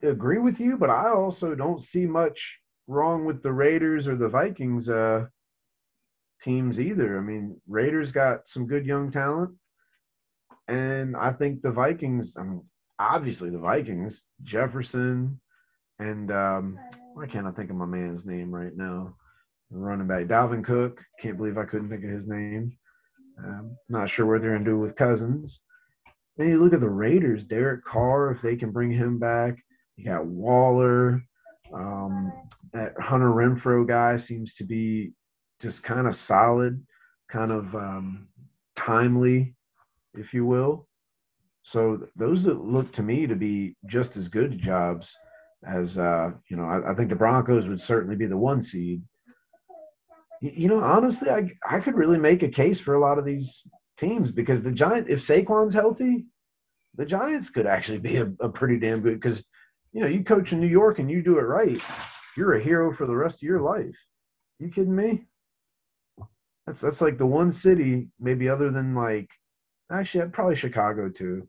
[0.03, 4.29] agree with you, but I also don't see much wrong with the Raiders or the
[4.29, 5.27] Vikings uh,
[6.43, 7.19] teams either.
[7.19, 9.53] I mean, Raiders got some good young talent,
[10.69, 12.37] and I think the Vikings.
[12.37, 12.63] I mean,
[12.99, 15.41] obviously the Vikings, Jefferson,
[15.99, 16.79] and um,
[17.15, 19.17] why can't I think of my man's name right now?
[19.71, 21.05] Running back Dalvin Cook.
[21.21, 22.77] Can't believe I couldn't think of his name.
[23.39, 25.61] Um, not sure what they're gonna do with Cousins.
[26.37, 29.59] Then you look at the Raiders, Derek Carr, if they can bring him back.
[29.97, 31.23] You got Waller.
[31.73, 32.33] Um,
[32.73, 35.13] that Hunter Renfrow guy seems to be
[35.61, 36.85] just kind of solid,
[37.29, 38.29] kind of um,
[38.75, 39.55] timely,
[40.15, 40.89] if you will.
[41.63, 45.15] So those that look to me to be just as good jobs
[45.65, 46.65] as uh, you know.
[46.65, 49.03] I, I think the Broncos would certainly be the one seed.
[50.41, 53.63] You know, honestly, I I could really make a case for a lot of these
[53.99, 56.25] teams because the Giant, if Saquon's healthy,
[56.95, 59.45] the Giants could actually be a, a pretty damn good because
[59.93, 61.81] you know you coach in New York and you do it right,
[62.37, 63.97] you're a hero for the rest of your life.
[64.59, 65.25] You kidding me?
[66.67, 69.29] That's that's like the one city, maybe other than like
[69.91, 71.49] actually probably Chicago too.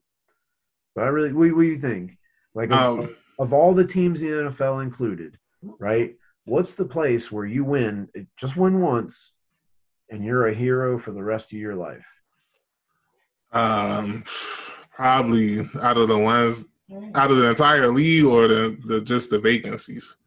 [0.95, 2.17] But I really what, what do you think?
[2.53, 6.15] Like um, of, of all the teams in the NFL included, right?
[6.45, 9.31] What's the place where you win just win once
[10.09, 12.05] and you're a hero for the rest of your life?
[13.53, 14.23] Um,
[14.91, 16.65] probably out of the ones
[17.15, 20.17] out of the entire league or the, the just the vacancies.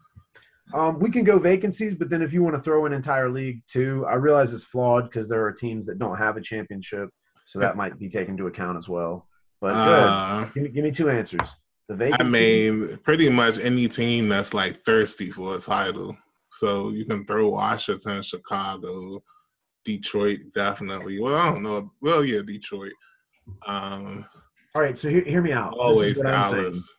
[0.73, 3.63] Um, we can go vacancies, but then if you want to throw an entire league
[3.69, 7.11] too, I realize it's flawed because there are teams that don't have a championship,
[7.45, 9.29] so that might be taken into account as well.
[9.61, 11.55] But uh, give, me, give me two answers.
[11.89, 12.25] The vacancy.
[12.25, 16.17] I mean, pretty much any team that's like thirsty for a title.
[16.55, 19.23] So you can throw Washington, Chicago,
[19.85, 21.21] Detroit, definitely.
[21.21, 21.93] Well, I don't know.
[22.01, 22.93] Well, yeah, Detroit.
[23.67, 24.25] Um,
[24.75, 25.75] All right, so hear, hear me out.
[25.75, 26.95] Always this Dallas.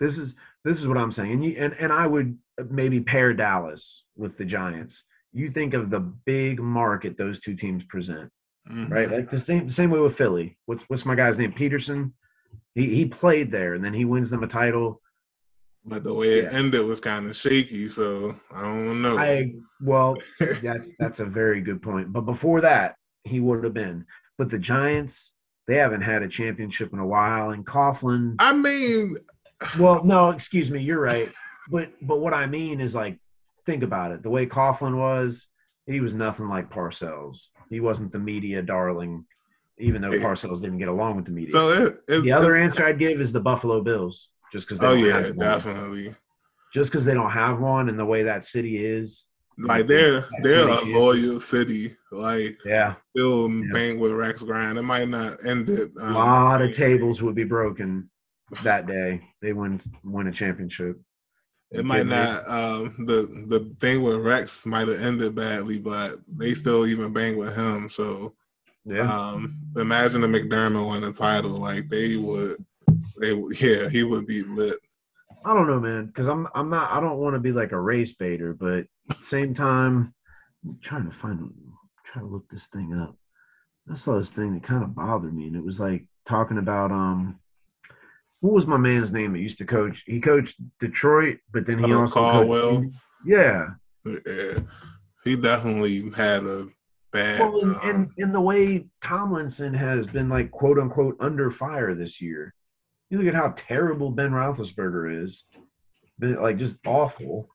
[0.00, 0.34] This is
[0.64, 2.38] this is what I'm saying, and you, and and I would
[2.70, 5.04] maybe pair Dallas with the Giants.
[5.32, 8.30] You think of the big market those two teams present,
[8.70, 8.92] mm-hmm.
[8.92, 9.10] right?
[9.10, 10.56] Like the same same way with Philly.
[10.66, 11.52] What's what's my guy's name?
[11.52, 12.14] Peterson.
[12.74, 15.00] He he played there, and then he wins them a title.
[15.84, 19.16] But the way it ended was kind of shaky, so I don't know.
[19.18, 22.12] I well, that, that's a very good point.
[22.12, 24.04] But before that, he would have been.
[24.36, 25.32] But the Giants,
[25.66, 28.34] they haven't had a championship in a while, and Coughlin.
[28.38, 29.16] I mean,
[29.78, 31.30] well, no, excuse me, you're right.
[31.70, 33.18] But but what I mean is like
[33.64, 34.22] think about it.
[34.22, 35.48] The way Coughlin was,
[35.86, 37.48] he was nothing like Parcells.
[37.68, 39.24] He wasn't the media darling,
[39.78, 41.52] even though Parcells didn't get along with the media.
[41.52, 44.82] So it, it, the other answer I'd give is the Buffalo Bills, just because.
[44.82, 46.14] Oh yeah, definitely.
[46.72, 49.28] Just because they don't have one, and the way that city is.
[49.58, 51.48] Like they're they're a loyal is.
[51.48, 51.96] city.
[52.12, 53.72] Like yeah, still yeah.
[53.72, 54.76] bank with Rex Ryan.
[54.76, 55.92] It might not end it.
[55.98, 58.10] Um, a lot of tables would be broken
[58.62, 59.22] that day.
[59.40, 61.00] They win win a championship.
[61.70, 62.48] It might not.
[62.48, 67.36] Um, the the thing with Rex might have ended badly, but they still even bang
[67.36, 67.88] with him.
[67.88, 68.34] So,
[68.86, 69.12] yeah.
[69.12, 71.52] Um, imagine the McDermott won the title.
[71.52, 72.64] Like they would,
[73.20, 74.78] they yeah, he would be lit.
[75.44, 76.92] I don't know, man, because I'm I'm not.
[76.92, 78.86] I don't want to be like a race baiter, but
[79.20, 80.14] same time,
[80.64, 81.52] I'm trying to find,
[82.04, 83.16] try to look this thing up.
[83.90, 86.90] I saw this thing that kind of bothered me, and it was like talking about
[86.90, 87.38] um
[88.40, 90.04] what was my man's name that used to coach?
[90.06, 92.76] He coached Detroit, but then he also Caldwell.
[92.82, 92.94] Coached,
[93.24, 93.66] yeah.
[94.04, 94.58] yeah,
[95.24, 96.68] he definitely had a
[97.12, 97.40] bad.
[97.40, 101.94] Well, and, um, and, and the way Tomlinson has been like quote unquote under fire
[101.94, 102.54] this year,
[103.10, 105.46] You look at how terrible Ben Roethlisberger is,
[106.20, 107.48] like just awful.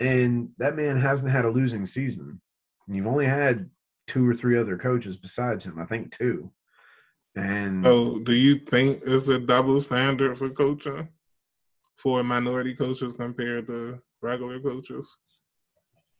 [0.00, 2.40] And that man hasn't had a losing season.
[2.86, 3.68] And you've only had
[4.06, 5.78] two or three other coaches besides him.
[5.78, 6.50] I think two.
[7.36, 11.08] And so, do you think it's a double standard for coaching
[11.96, 15.18] for minority coaches compared to regular coaches?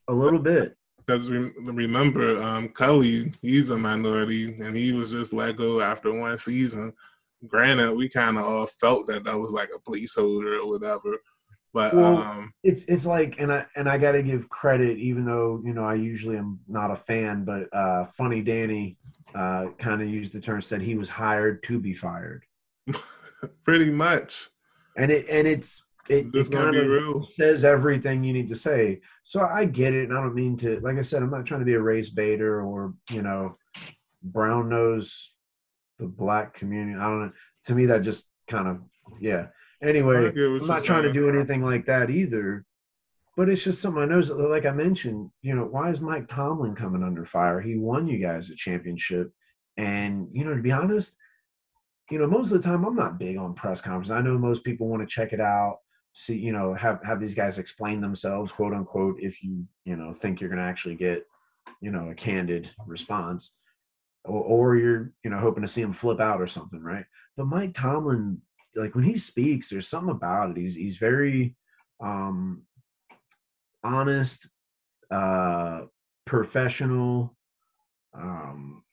[0.07, 0.75] A little bit.
[1.09, 6.37] Because remember, um, Culley, he's a minority, and he was just let go after one
[6.37, 6.93] season.
[7.47, 11.17] Granted, we kind of all felt that that was like a placeholder or whatever.
[11.73, 15.25] But well, um, it's it's like, and I and I got to give credit, even
[15.25, 18.95] though you know I usually am not a fan, but uh, Funny Danny
[19.33, 22.43] uh, kind of used the term, said he was hired to be fired.
[23.63, 24.51] Pretty much.
[24.95, 29.01] And it and it's it, it kind of says everything you need to say.
[29.29, 30.79] So I get it, and I don't mean to.
[30.79, 33.57] Like I said, I'm not trying to be a race baiter or you know,
[34.23, 35.35] brown nose
[35.99, 36.97] the black community.
[36.97, 37.31] I don't know.
[37.67, 38.79] To me, that just kind of
[39.19, 39.49] yeah.
[39.83, 41.13] Anyway, I'm not trying saying.
[41.13, 42.65] to do anything like that either.
[43.37, 44.17] But it's just something I know.
[44.17, 47.61] Like I mentioned, you know, why is Mike Tomlin coming under fire?
[47.61, 49.31] He won you guys a championship,
[49.77, 51.15] and you know, to be honest,
[52.09, 54.09] you know, most of the time I'm not big on press conferences.
[54.09, 55.81] I know most people want to check it out,
[56.13, 60.13] see, you know, have have these guys explain themselves, quote unquote, if you you know
[60.13, 61.25] think you're going to actually get,
[61.81, 63.55] you know, a candid response,
[64.25, 67.05] or, or you're you know hoping to see him flip out or something, right?
[67.37, 68.41] But Mike Tomlin,
[68.75, 70.57] like when he speaks, there's something about it.
[70.57, 71.55] He's he's very
[72.01, 72.63] um
[73.83, 74.47] honest,
[75.11, 75.81] uh,
[76.25, 77.35] professional,
[78.13, 78.83] um,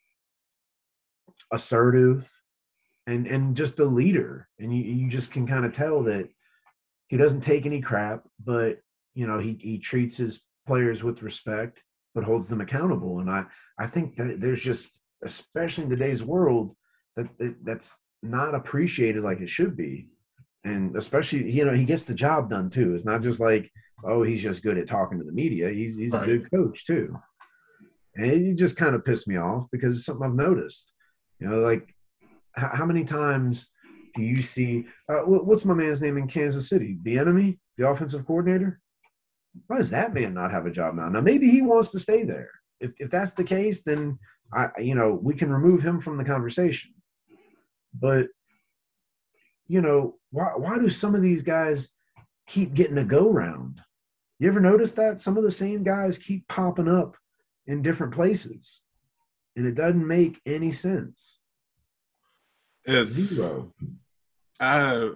[1.52, 2.28] assertive,
[3.06, 4.48] and and just a leader.
[4.58, 6.28] And you you just can kind of tell that
[7.08, 8.78] he doesn't take any crap, but
[9.14, 11.82] you know he he treats his players with respect,
[12.14, 13.20] but holds them accountable.
[13.20, 13.44] And I
[13.78, 14.92] I think that there's just
[15.24, 16.76] especially in today's world
[17.16, 20.08] that, that that's not appreciated like it should be
[20.64, 23.70] and especially you know he gets the job done too it's not just like
[24.04, 25.70] oh, he's just good at talking to the media.
[25.70, 26.22] He's he's right.
[26.22, 27.16] a good coach too.
[28.14, 30.92] And it just kind of pissed me off because it's something I've noticed.
[31.38, 31.94] You know, like
[32.54, 33.68] how, how many times
[34.16, 36.98] do you see uh, what's my man's name in Kansas City?
[37.02, 38.80] The enemy, the offensive coordinator.
[39.66, 41.08] Why does that man not have a job now?
[41.08, 42.50] Now maybe he wants to stay there.
[42.80, 44.18] If if that's the case, then
[44.52, 46.94] I you know we can remove him from the conversation.
[47.94, 48.28] But
[49.68, 51.90] you know why why do some of these guys
[52.46, 53.82] keep getting a go round?
[54.38, 57.16] You ever notice that some of the same guys keep popping up
[57.66, 58.82] in different places,
[59.56, 61.38] and it doesn't make any sense.
[62.86, 63.72] It's zero.
[64.60, 65.10] I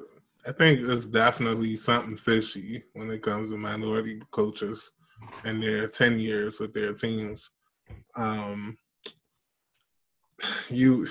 [0.47, 4.93] I think it's definitely something fishy when it comes to minority coaches
[5.45, 7.51] and their ten years with their teams.
[8.17, 8.79] Um,
[10.69, 11.09] you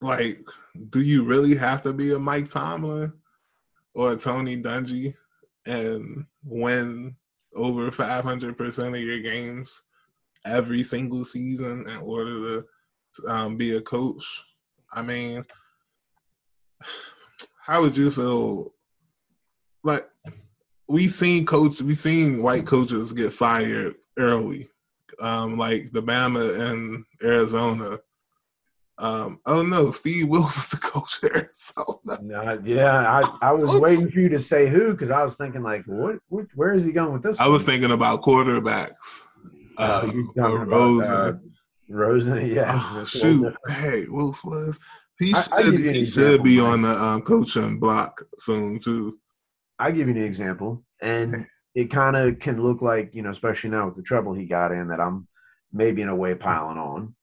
[0.00, 0.38] like,
[0.90, 3.12] do you really have to be a Mike Tomlin
[3.94, 5.14] or a Tony Dungy
[5.66, 7.16] and win
[7.54, 9.82] over 500% of your games
[10.44, 12.62] every single season in order
[13.16, 14.44] to um, be a coach.
[14.92, 15.44] I mean,
[17.68, 18.72] how would you feel?
[19.84, 20.08] Like
[20.88, 24.68] we seen coach, we seen white coaches get fired early,
[25.20, 27.98] um, like the Bama and Arizona.
[28.96, 31.50] Um, oh no, Steve Wilks is the coach there.
[31.52, 35.36] So no, yeah, I, I was waiting for you to say who because I was
[35.36, 37.38] thinking like, what, what, where is he going with this?
[37.38, 37.52] I one?
[37.52, 39.22] was thinking about quarterbacks.
[39.76, 41.12] Uh, um, Rosen.
[41.12, 41.32] Uh,
[41.88, 42.72] Rosen, yeah.
[42.74, 44.80] Oh, shoot, hey, Wilks was.
[45.18, 49.18] He should, I, he should be on the um, coaching block soon too.
[49.78, 53.70] I give you an example, and it kind of can look like you know, especially
[53.70, 55.26] now with the trouble he got in, that I'm
[55.72, 57.14] maybe in a way piling on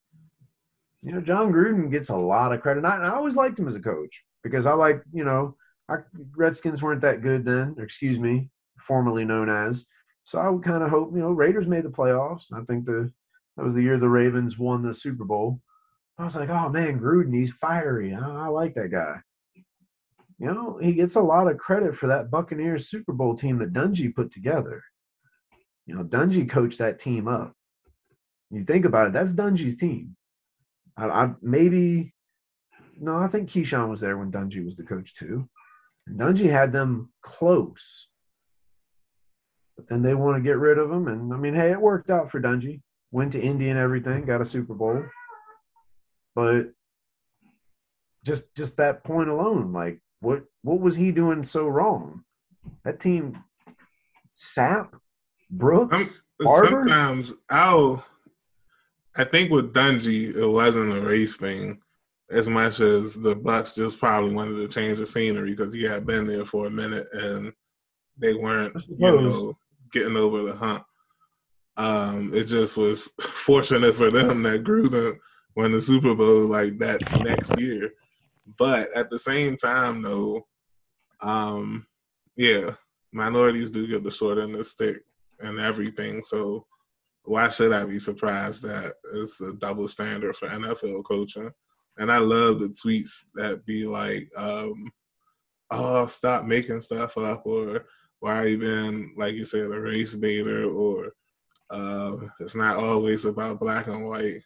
[1.06, 2.84] you know, Jon Gruden gets a lot of credit.
[2.84, 5.56] And I, I always liked him as a coach because I like, you know,
[5.88, 9.86] our Redskins weren't that good then, excuse me, formerly known as.
[10.24, 12.52] So I would kind of hope, you know, Raiders made the playoffs.
[12.52, 13.12] I think the
[13.56, 15.62] that was the year the Ravens won the Super Bowl.
[16.18, 18.14] I was like, oh man, Gruden, he's fiery.
[18.14, 19.20] I, I like that guy.
[20.38, 23.74] You know, he gets a lot of credit for that Buccaneers Super Bowl team that
[23.74, 24.84] Dungy put together.
[25.86, 27.54] You know, Dungy coached that team up.
[28.52, 30.16] You think about it, that's Dungy's team.
[30.98, 32.14] I, I maybe
[32.98, 35.50] no, I think Keyshawn was there when Dungy was the coach too.
[36.08, 38.08] And Dungy had them close,
[39.76, 41.08] but then they want to get rid of him.
[41.08, 42.82] And I mean, hey, it worked out for Dungy.
[43.12, 45.04] Went to Indy and everything, got a Super Bowl.
[46.36, 46.74] But
[48.24, 52.24] just just that point alone, like what what was he doing so wrong?
[52.84, 53.44] That team,
[54.36, 54.90] Sapp,
[55.50, 58.06] Brooks, Sometimes I'll
[59.18, 61.82] I think with Dungy, it wasn't a race thing.
[62.30, 66.06] as much as the Bucks just probably wanted to change the scenery because he had
[66.06, 67.54] been there for a minute and
[68.18, 69.58] they weren't, you know,
[69.92, 70.84] getting over the hump.
[71.78, 75.18] Um, it just was fortunate for them that Gruden
[75.56, 77.92] won the Super Bowl like that next year.
[78.58, 80.46] But at the same time, though,
[81.22, 81.88] um,
[82.36, 82.72] yeah,
[83.12, 84.98] minorities do get the short end of the stick
[85.40, 86.24] and everything.
[86.24, 86.66] So
[87.24, 91.50] why should I be surprised that it's a double standard for NFL coaching?
[91.98, 94.92] And I love the tweets that be like, um,
[95.72, 97.86] "Oh, stop making stuff up," or
[98.20, 101.14] "Why are you being like you said a race baiter?" or
[101.70, 104.42] uh, "It's not always about black and white."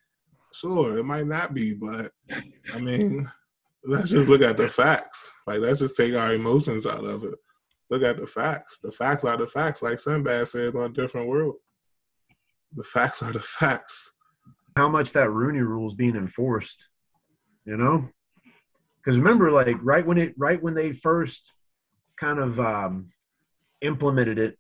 [0.54, 2.12] Sure, it might not be, but
[2.74, 3.30] I mean,
[3.84, 5.32] let's just look at the facts.
[5.46, 7.36] Like, let's just take our emotions out of it.
[7.90, 8.80] Look at the facts.
[8.82, 11.56] The facts are the facts, like Sinbad said on a different world.
[12.76, 14.14] The facts are the facts.
[14.76, 16.88] How much that Rooney rule is being enforced,
[17.66, 18.08] you know?
[19.04, 21.54] Because remember, like right when it, right when they first
[22.20, 23.10] kind of um,
[23.82, 24.58] implemented it,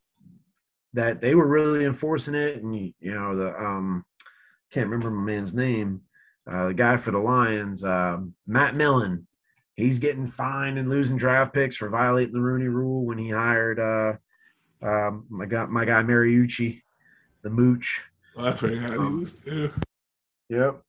[0.93, 4.03] that they were really enforcing it, and you know the um,
[4.72, 6.01] can't remember my man's name,
[6.49, 9.28] uh, the guy for the Lions, uh, Matt Millen.
[9.76, 13.80] He's getting fined and losing draft picks for violating the Rooney Rule when he hired
[13.80, 14.13] uh,
[14.82, 16.82] um, my guy, my guy Mariucci,
[17.43, 18.01] the Mooch.
[18.38, 19.72] I forgot um, he was there.
[20.49, 20.82] Yep,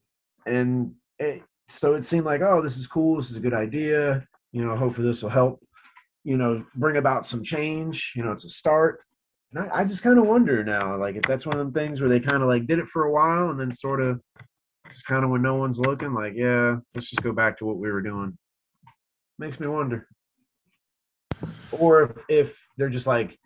[0.46, 3.16] and it, so it seemed like, oh, this is cool.
[3.16, 4.26] This is a good idea.
[4.52, 5.64] You know, hopefully this will help.
[6.24, 8.12] You know, bring about some change.
[8.16, 9.00] You know, it's a start.
[9.52, 12.00] And I, I just kind of wonder now, like if that's one of them things
[12.00, 14.20] where they kind of like did it for a while and then sort of
[14.90, 17.78] just kind of when no one's looking, like, yeah, let's just go back to what
[17.78, 18.36] we were doing.
[19.38, 20.06] Makes me wonder.
[21.72, 23.38] Or if, if they're just like,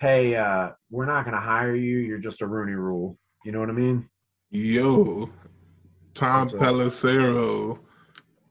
[0.00, 1.98] hey, uh, we're not going to hire you.
[1.98, 3.16] You're just a Rooney rule.
[3.44, 4.08] You know what I mean?
[4.50, 5.30] Yo,
[6.14, 7.78] Tom Pelissero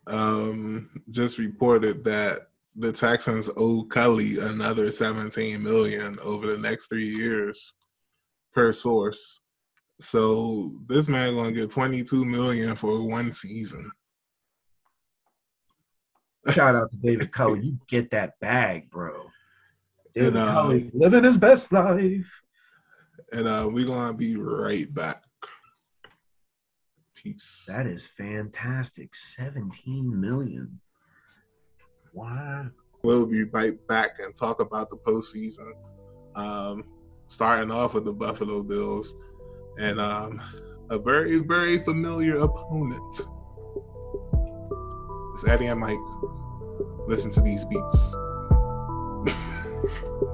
[0.07, 7.07] um, just reported that the Texans owe Culley another 17 million over the next three
[7.07, 7.74] years
[8.51, 9.41] per source.
[9.99, 13.91] So this man gonna get 22 million for one season.
[16.49, 17.61] Shout out to David Culley.
[17.61, 19.28] You get that bag, bro.
[20.15, 22.41] David and, uh, Culley living his best life.
[23.32, 25.24] And uh, we're gonna be right back.
[27.15, 27.65] Peace.
[27.67, 29.15] That is fantastic.
[29.15, 30.82] 17 million.
[33.03, 35.72] We'll be right back and talk about the postseason.
[36.36, 36.86] Um,
[37.28, 39.16] starting off with the Buffalo Bills
[39.78, 40.41] and um,
[40.89, 43.22] a very, very familiar opponent.
[45.34, 45.97] It's Eddie and Mike.
[47.07, 48.16] Listen to these beats.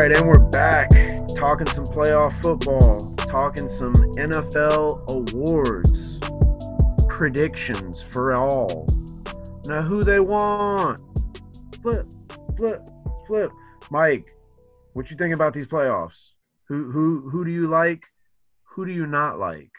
[0.00, 0.88] right, and we're back
[1.36, 6.18] talking some playoff football, talking some NFL awards,
[7.08, 8.88] predictions for all.
[9.66, 11.02] Now, who they want?
[11.82, 12.06] Flip,
[12.56, 12.88] flip,
[13.26, 13.50] flip.
[13.90, 14.24] Mike,
[14.94, 16.30] what you think about these playoffs?
[16.68, 18.02] Who who who do you like?
[18.74, 19.72] Who do you not like?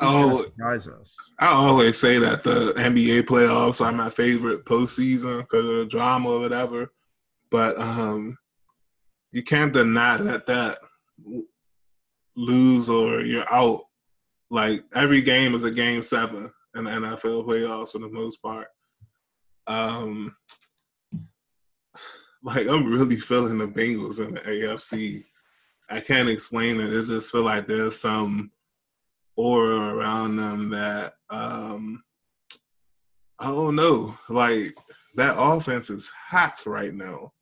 [0.00, 0.46] Oh.
[0.62, 6.30] I always say that the NBA playoffs are my favorite postseason because of the drama
[6.30, 6.92] or whatever.
[7.50, 8.36] But um,
[9.32, 10.78] you can't deny that that
[12.36, 13.82] lose or you're out.
[14.50, 18.68] Like every game is a game seven in the NFL playoffs for the most part.
[19.66, 20.34] Um,
[22.42, 25.24] like I'm really feeling the Bengals in the AFC.
[25.88, 26.92] I can't explain it.
[26.92, 28.50] It just feel like there's some
[29.36, 32.02] aura around them that um
[33.38, 34.18] I don't know.
[34.28, 34.76] Like
[35.14, 37.32] that offense is hot right now.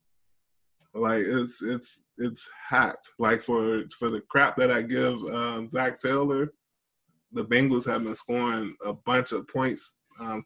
[0.98, 2.96] Like it's it's it's hot.
[3.18, 6.52] Like for for the crap that I give um, Zac Taylor,
[7.32, 10.42] the Bengals have been scoring a bunch of points um,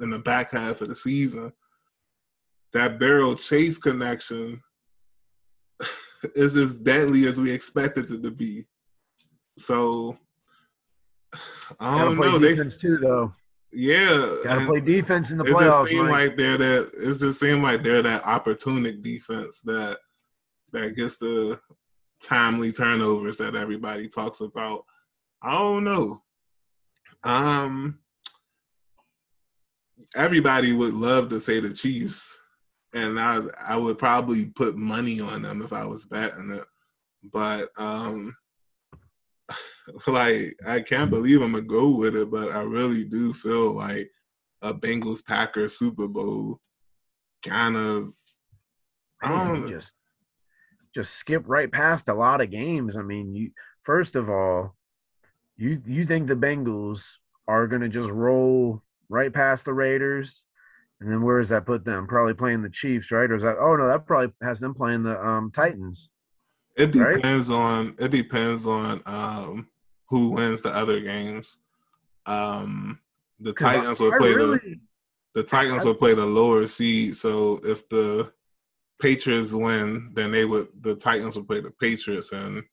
[0.00, 1.52] in the back half of the season.
[2.72, 4.60] That Burrow Chase connection
[6.34, 8.66] is as deadly as we expected it to be.
[9.56, 10.18] So
[11.80, 12.38] I don't know.
[12.38, 13.32] They too, though.
[13.70, 15.60] Yeah, gotta play defense in the playoffs.
[15.60, 16.90] It just seemed like they're that.
[16.94, 19.98] It just seemed like they're that opportunistic defense that
[20.72, 21.60] that gets the
[22.22, 24.84] timely turnovers that everybody talks about.
[25.42, 26.22] I don't know.
[27.24, 27.98] Um,
[30.16, 32.38] everybody would love to say the Chiefs,
[32.94, 36.64] and I I would probably put money on them if I was betting it.
[37.22, 38.34] But um,
[40.06, 44.10] like I can't believe I'm gonna go with it, but I really do feel like
[44.62, 46.60] a Bengals Packers Super Bowl
[47.46, 48.12] kind of.
[49.22, 49.94] I don't just
[50.94, 52.96] just skip right past a lot of games.
[52.96, 53.50] I mean, you
[53.82, 54.76] first of all,
[55.56, 57.14] you you think the Bengals
[57.46, 60.44] are gonna just roll right past the Raiders,
[61.00, 62.06] and then where does that put them?
[62.06, 63.30] Probably playing the Chiefs, right?
[63.30, 63.56] Or is that?
[63.58, 66.10] Oh no, that probably has them playing the um, Titans.
[66.76, 67.56] It depends right?
[67.56, 69.68] on it depends on um,
[70.08, 71.58] who wins the other games.
[72.26, 73.00] Um,
[73.40, 74.80] the Titans I, will play really, the
[75.34, 77.16] the Titans I, will play the lower seed.
[77.16, 78.32] So if the
[79.00, 82.64] Patriots win, then they would the Titans would play the Patriots, and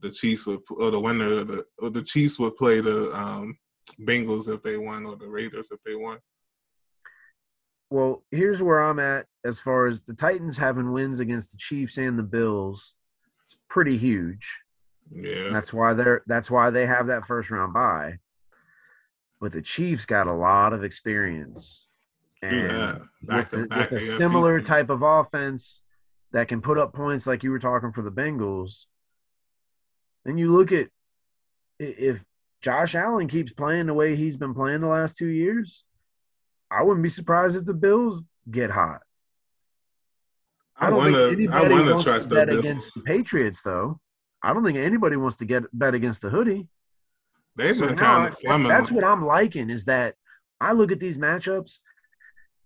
[0.00, 3.56] the Chiefs would or the winner the or the Chiefs would play the um,
[4.00, 6.18] Bengals if they won, or the Raiders if they won.
[7.90, 11.98] Well, here's where I'm at as far as the Titans having wins against the Chiefs
[11.98, 12.94] and the Bills.
[13.46, 14.61] It's pretty huge.
[15.14, 15.50] Yeah.
[15.52, 18.18] That's why they're that's why they have that first round bye.
[19.40, 21.86] But the Chiefs got a lot of experience.
[22.42, 22.98] And yeah.
[23.22, 25.82] with, with a similar type of offense
[26.32, 28.86] that can put up points like you were talking for the Bengals.
[30.24, 30.88] And you look at
[31.78, 32.22] if
[32.60, 35.84] Josh Allen keeps playing the way he's been playing the last two years,
[36.70, 39.00] I wouldn't be surprised if the Bills get hot.
[40.76, 44.00] I, don't wanna, think anybody I wants to bet against the Patriots, though.
[44.42, 46.68] I don't think anybody wants to get bet against the hoodie.
[47.56, 50.14] They've so been kind of I, That's what I'm liking is that
[50.60, 51.78] I look at these matchups,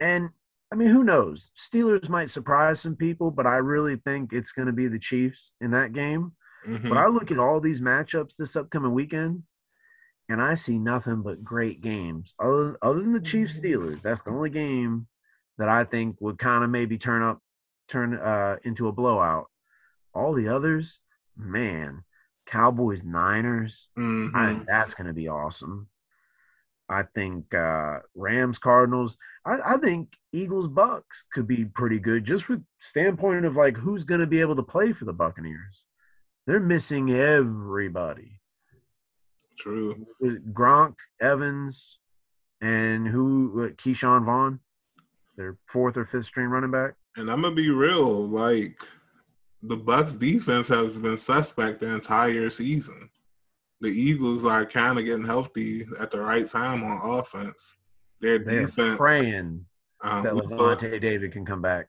[0.01, 0.31] and
[0.73, 1.51] I mean, who knows?
[1.57, 5.53] Steelers might surprise some people, but I really think it's going to be the Chiefs
[5.61, 6.33] in that game.
[6.67, 6.89] Mm-hmm.
[6.89, 9.45] But I look at all these matchups this upcoming weekend,
[10.29, 12.35] and I see nothing but great games.
[12.41, 15.07] Other, other than the Chiefs Steelers, that's the only game
[15.59, 17.41] that I think would kind of maybe turn up,
[17.89, 19.47] turn uh, into a blowout.
[20.15, 20.99] All the others,
[21.37, 22.05] man,
[22.47, 24.37] Cowboys Niners, mm-hmm.
[24.37, 25.89] I think that's going to be awesome.
[26.89, 29.17] I think uh, Rams Cardinals.
[29.45, 34.05] I, I, think Eagles Bucks could be pretty good, just with standpoint of like who's
[34.05, 35.85] going to be able to play for the Buccaneers.
[36.47, 38.41] They're missing everybody.
[39.59, 40.07] True.
[40.53, 41.99] Gronk, Evans,
[42.61, 43.73] and who?
[43.77, 44.61] Ke'Shawn Vaughn,
[45.37, 46.95] their fourth or fifth string running back.
[47.17, 48.81] And I'm gonna be real, like
[49.69, 53.11] the Bucks defense has been suspect the entire season.
[53.81, 57.77] The Eagles are kind of getting healthy at the right time on offense.
[58.21, 59.67] Their They're defense praying
[60.03, 61.89] um, that Lavonte David can come back.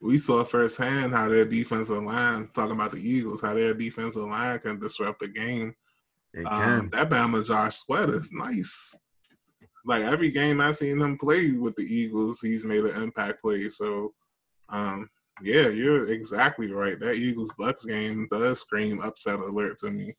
[0.00, 4.58] We saw firsthand how their defensive line, talking about the Eagles, how their defensive line
[4.58, 5.74] can disrupt the game
[6.46, 8.94] um, that Bama Josh Sweat is nice.
[9.86, 13.68] Like every game I've seen him play with the Eagles, he's made an impact play.
[13.68, 14.12] So,
[14.68, 15.08] um,
[15.42, 16.98] yeah, you're exactly right.
[17.00, 20.14] That Eagles Bucks game does scream upset alert to me.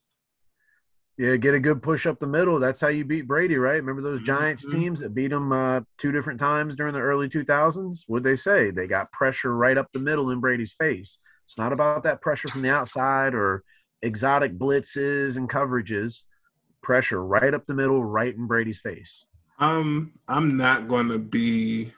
[1.17, 2.59] Yeah, get a good push up the middle.
[2.59, 3.75] That's how you beat Brady, right?
[3.75, 4.79] Remember those Giants mm-hmm.
[4.79, 8.03] teams that beat him uh, two different times during the early 2000s?
[8.07, 8.69] What'd they say?
[8.69, 11.19] They got pressure right up the middle in Brady's face.
[11.45, 13.63] It's not about that pressure from the outside or
[14.01, 16.23] exotic blitzes and coverages,
[16.83, 19.23] pressure right up the middle, right in Brady's face.
[19.59, 21.93] Um, I'm not going to be.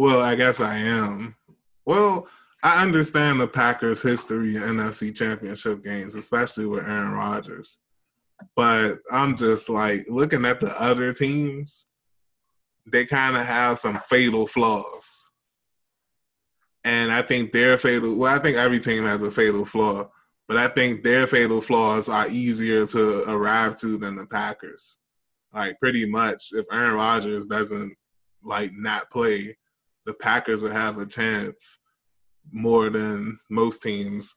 [0.00, 1.36] Well, I guess I am.
[1.84, 2.26] Well,
[2.62, 7.80] I understand the Packers' history in NFC Championship games, especially with Aaron Rodgers.
[8.56, 11.84] But I'm just like looking at the other teams,
[12.86, 15.28] they kind of have some fatal flaws.
[16.82, 20.08] And I think their fatal, well, I think every team has a fatal flaw.
[20.48, 24.96] But I think their fatal flaws are easier to arrive to than the Packers.
[25.52, 27.94] Like pretty much, if Aaron Rodgers doesn't
[28.42, 29.58] like not play,
[30.06, 31.80] the Packers will have a chance
[32.52, 34.34] more than most teams.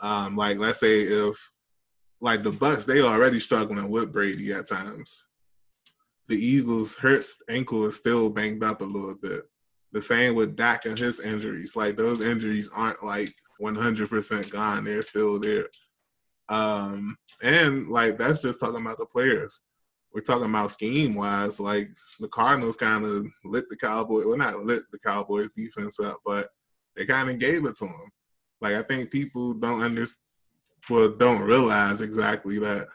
[0.00, 1.36] Um, like let's say if
[2.20, 5.26] like the Bucks, they already struggling with Brady at times.
[6.28, 9.42] The Eagles' Hurts ankle is still banged up a little bit.
[9.92, 11.76] The same with Dak and his injuries.
[11.76, 14.84] Like those injuries aren't like 100% gone.
[14.84, 15.68] They're still there.
[16.48, 19.60] Um, and like that's just talking about the players.
[20.16, 21.60] We're talking about scheme wise.
[21.60, 21.90] Like
[22.20, 24.24] the Cardinals kind of lit the Cowboys.
[24.24, 26.48] Well, not lit the Cowboys defense up, but
[26.96, 28.08] they kind of gave it to them.
[28.62, 30.16] Like I think people don't understand,
[30.88, 32.88] well, don't realize exactly that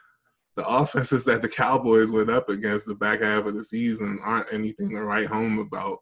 [0.55, 4.51] the offenses that the Cowboys went up against the back half of the season aren't
[4.51, 5.99] anything to write home about.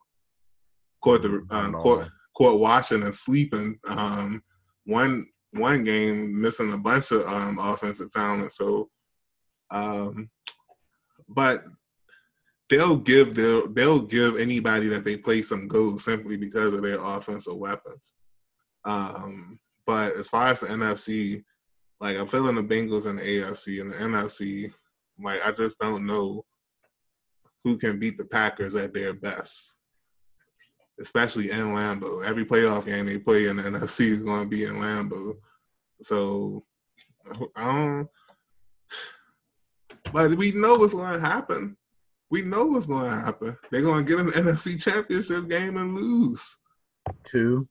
[1.03, 3.77] Court the um, court, court and sleeping.
[3.89, 4.41] Um,
[4.85, 8.53] one one game missing a bunch of um, offensive talent.
[8.53, 8.89] So,
[9.69, 10.29] um,
[11.29, 11.63] but
[12.69, 17.03] they'll give their they'll give anybody that they play some goals simply because of their
[17.03, 18.15] offensive weapons.
[18.85, 21.43] Um, but as far as the NFC,
[21.99, 24.71] Like I'm feeling the Bengals and the AFC and the NFC.
[25.19, 26.45] Like I just don't know
[27.63, 29.75] who can beat the Packers at their best,
[30.99, 32.25] especially in Lambeau.
[32.25, 35.33] Every playoff game they play in the NFC is going to be in Lambeau.
[36.01, 36.63] So
[37.55, 38.07] I don't.
[40.11, 41.77] But we know what's going to happen.
[42.31, 43.57] We know what's going to happen.
[43.71, 46.57] They're going to get an NFC Championship game and lose.
[47.25, 47.67] Two.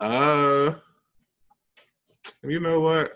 [0.00, 0.74] Uh,
[2.42, 3.12] you know what?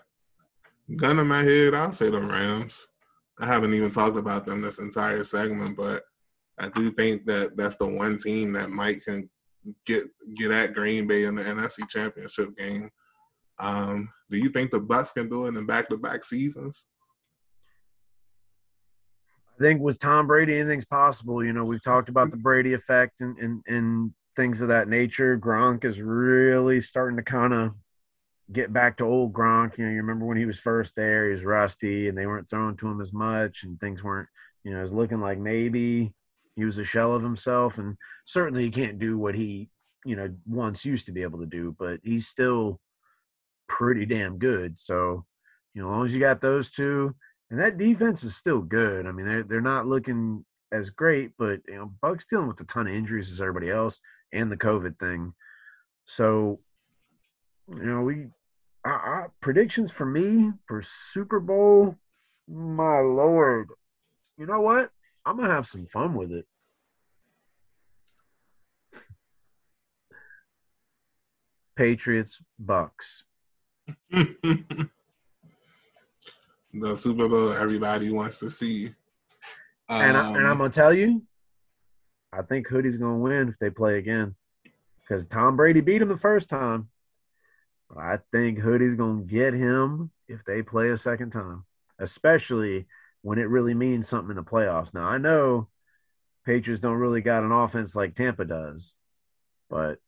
[0.95, 2.87] Gun in my head, I'll say the Rams.
[3.39, 6.03] I haven't even talked about them this entire segment, but
[6.59, 9.29] I do think that that's the one team that might can
[9.85, 10.03] get
[10.35, 12.89] get at Green Bay in the NFC Championship game.
[13.59, 16.87] Um, do you think the Bucks can do it in back to back seasons?
[19.55, 21.43] I think with Tom Brady, anything's possible.
[21.43, 25.37] You know, we've talked about the Brady effect and and, and things of that nature.
[25.37, 27.73] Gronk is really starting to kind of
[28.51, 29.77] get back to old Gronk.
[29.77, 32.49] You know, you remember when he was first there, he was rusty and they weren't
[32.49, 34.29] throwing to him as much and things weren't,
[34.63, 36.13] you know, it was looking like maybe
[36.55, 37.77] he was a shell of himself.
[37.77, 39.69] And certainly he can't do what he,
[40.05, 42.79] you know, once used to be able to do, but he's still
[43.67, 44.79] pretty damn good.
[44.79, 45.25] So,
[45.73, 47.15] you know, as long as you got those two,
[47.49, 49.05] and that defense is still good.
[49.05, 52.65] I mean, they're they're not looking as great, but you know, Bucks dealing with a
[52.65, 53.99] ton of injuries as everybody else
[54.31, 55.33] and the COVID thing.
[56.05, 56.59] So
[57.69, 58.27] you know, we
[58.85, 61.95] I, I, predictions for me for Super Bowl.
[62.47, 63.69] My lord,
[64.37, 64.89] you know what?
[65.25, 66.45] I'm gonna have some fun with it.
[71.75, 73.23] Patriots, Bucks.
[76.73, 78.87] the Super Bowl everybody wants to see.
[79.89, 81.23] Um, and, I, and I'm um, gonna tell you,
[82.31, 84.35] I think Hoodie's gonna win if they play again,
[85.01, 86.89] because Tom Brady beat him the first time.
[87.89, 91.65] But I think Hoodie's going to get him if they play a second time,
[91.99, 92.87] especially
[93.21, 94.93] when it really means something in the playoffs.
[94.93, 95.67] Now, I know
[96.45, 98.95] Patriots don't really got an offense like Tampa does,
[99.69, 99.99] but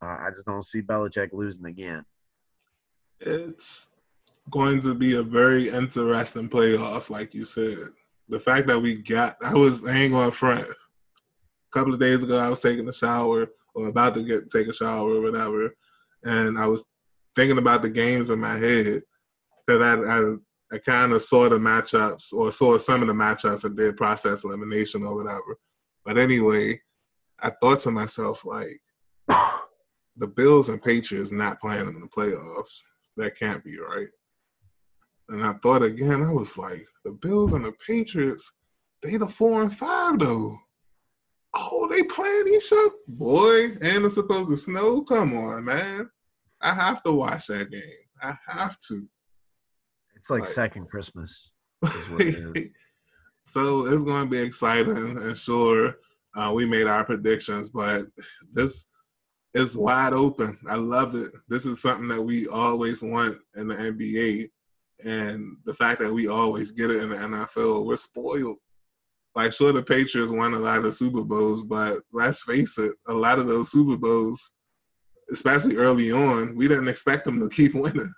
[0.00, 2.04] I just don't see Belichick losing again.
[3.20, 3.88] It's
[4.50, 7.88] going to be a very interesting playoff, like you said.
[8.28, 10.62] The fact that we got, I was, ain't going front.
[10.68, 14.66] A couple of days ago, I was taking a shower or about to get take
[14.66, 15.74] a shower or whatever,
[16.24, 16.84] and I was
[17.36, 19.02] thinking about the games in my head
[19.66, 23.64] that I, I, I kind of saw the matchups or saw some of the matchups
[23.64, 25.58] and did process elimination or whatever.
[26.04, 26.80] But anyway,
[27.40, 28.80] I thought to myself like,
[30.16, 32.82] the Bills and Patriots not playing in the playoffs.
[33.16, 34.08] That can't be right.
[35.30, 38.52] And I thought again, I was like, the Bills and the Patriots,
[39.02, 40.58] they the four and five though.
[41.54, 45.02] Oh, they playing each other, boy, and it's supposed to snow.
[45.02, 46.08] Come on, man.
[46.60, 47.82] I have to watch that game.
[48.22, 49.08] I have to.
[50.14, 51.50] It's like, like second Christmas.
[53.46, 55.96] so it's going to be exciting, and sure,
[56.36, 58.02] uh, we made our predictions, but
[58.52, 58.86] this
[59.54, 60.58] is wide open.
[60.68, 61.30] I love it.
[61.48, 64.50] This is something that we always want in the NBA,
[65.04, 68.58] and the fact that we always get it in the NFL, we're spoiled.
[69.34, 73.12] Like, sure, the Patriots won a lot of Super Bowls, but let's face it, a
[73.12, 74.52] lot of those Super Bowls
[75.30, 78.12] especially early on, we didn't expect them to keep winning.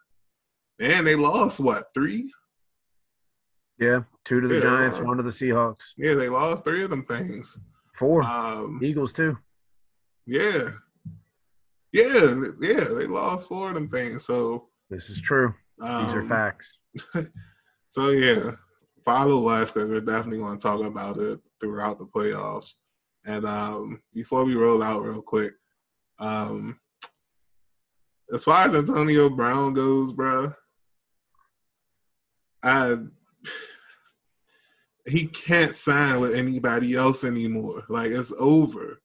[0.81, 2.33] And they lost what three?
[3.79, 5.93] Yeah, two to the yeah, Giants, one to the Seahawks.
[5.97, 7.59] Yeah, they lost three of them things.
[7.95, 8.23] Four.
[8.23, 9.37] Um, Eagles too.
[10.27, 10.71] Yeah,
[11.93, 12.85] yeah, yeah.
[12.85, 14.25] They lost four of them things.
[14.25, 15.55] So this is true.
[15.81, 16.79] Um, These are um, facts.
[17.91, 18.53] so yeah,
[19.05, 22.75] follow us because we're definitely going to talk about it throughout the playoffs.
[23.25, 25.53] And um, before we roll out real quick,
[26.19, 26.79] um,
[28.33, 30.53] as far as Antonio Brown goes, bro,
[32.63, 32.97] I
[35.07, 37.85] he can't sign with anybody else anymore.
[37.89, 39.01] Like it's over.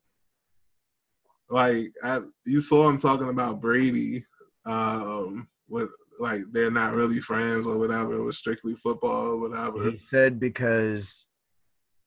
[1.50, 4.26] Like I, you saw him talking about Brady,
[4.66, 5.90] um, with
[6.20, 8.14] like they're not really friends or whatever.
[8.14, 9.92] It was strictly football or whatever.
[9.92, 11.26] He said because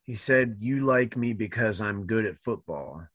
[0.04, 3.06] he said you like me because I'm good at football.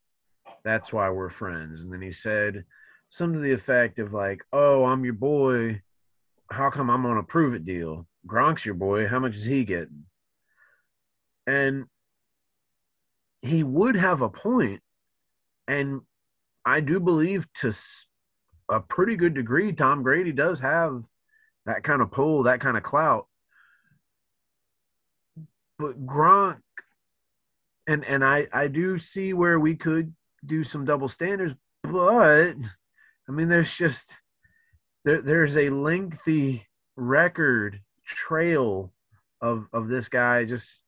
[0.63, 1.83] That's why we're friends.
[1.83, 2.65] And then he said
[3.09, 5.81] something to the effect of like, "Oh, I'm your boy.
[6.51, 8.07] How come I'm on a prove it deal?
[8.27, 9.07] Gronk's your boy.
[9.07, 10.05] How much is he getting?"
[11.47, 11.85] And
[13.41, 14.81] he would have a point,
[15.67, 16.01] and
[16.65, 17.71] I do believe to
[18.69, 21.03] a pretty good degree, Tom Brady does have
[21.65, 23.27] that kind of pull, that kind of clout.
[25.77, 26.59] But Gronk,
[27.87, 30.13] and and I I do see where we could
[30.45, 32.53] do some double standards, but
[33.27, 34.19] I mean, there's just
[35.03, 38.93] there there's a lengthy record trail
[39.41, 40.81] of of this guy just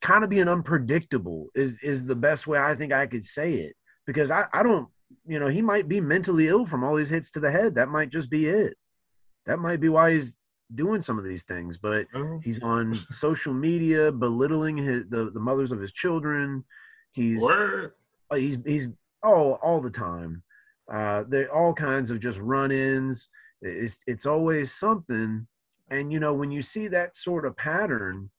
[0.00, 3.76] kind of being unpredictable is is the best way I think I could say it
[4.06, 4.88] because I I don't
[5.26, 7.88] you know he might be mentally ill from all these hits to the head that
[7.88, 8.74] might just be it
[9.46, 10.32] that might be why he's
[10.74, 12.40] doing some of these things but Oh.
[12.42, 16.64] he's on social media belittling his the, the mothers of his children
[17.12, 17.92] he's Word.
[18.30, 18.86] uh, he's he's
[19.22, 20.42] all all the time.
[20.92, 23.28] Uh, there all kinds of just run-ins.
[23.60, 25.46] It's it's always something,
[25.90, 28.30] and you know when you see that sort of pattern,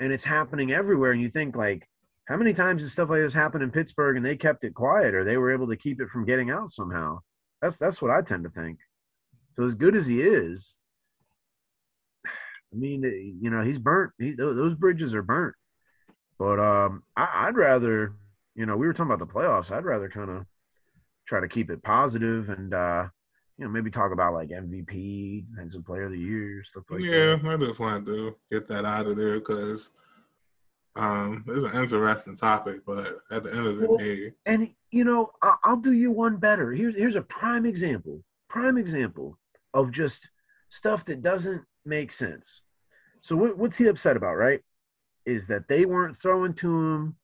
[0.00, 1.86] and it's happening everywhere, and you think like,
[2.26, 5.14] how many times did stuff like this happen in Pittsburgh, and they kept it quiet,
[5.14, 7.20] or they were able to keep it from getting out somehow?
[7.62, 8.78] That's that's what I tend to think.
[9.54, 10.76] So as good as he is,
[12.26, 14.12] I mean, eh, you know, he's burnt.
[14.18, 15.54] He, those bridges are burnt.
[16.38, 18.12] But um, I, I'd rather,
[18.54, 19.70] you know, we were talking about the playoffs.
[19.70, 20.44] I'd rather kind of
[21.26, 23.06] try to keep it positive and, uh,
[23.56, 27.36] you know, maybe talk about like MVP, defensive player of the year, stuff like yeah,
[27.36, 27.40] that.
[27.44, 29.92] I just wanted to get that out of there because
[30.96, 35.04] um, it's an interesting topic, but at the end of the Well, day, And you
[35.04, 36.72] know, I- I'll do you one better.
[36.72, 39.38] Here's here's a prime example, prime example
[39.74, 40.30] of just
[40.68, 42.62] stuff that doesn't make sense.
[43.20, 44.60] So what, what's he upset about, right?
[45.24, 47.16] Is that they weren't throwing to him,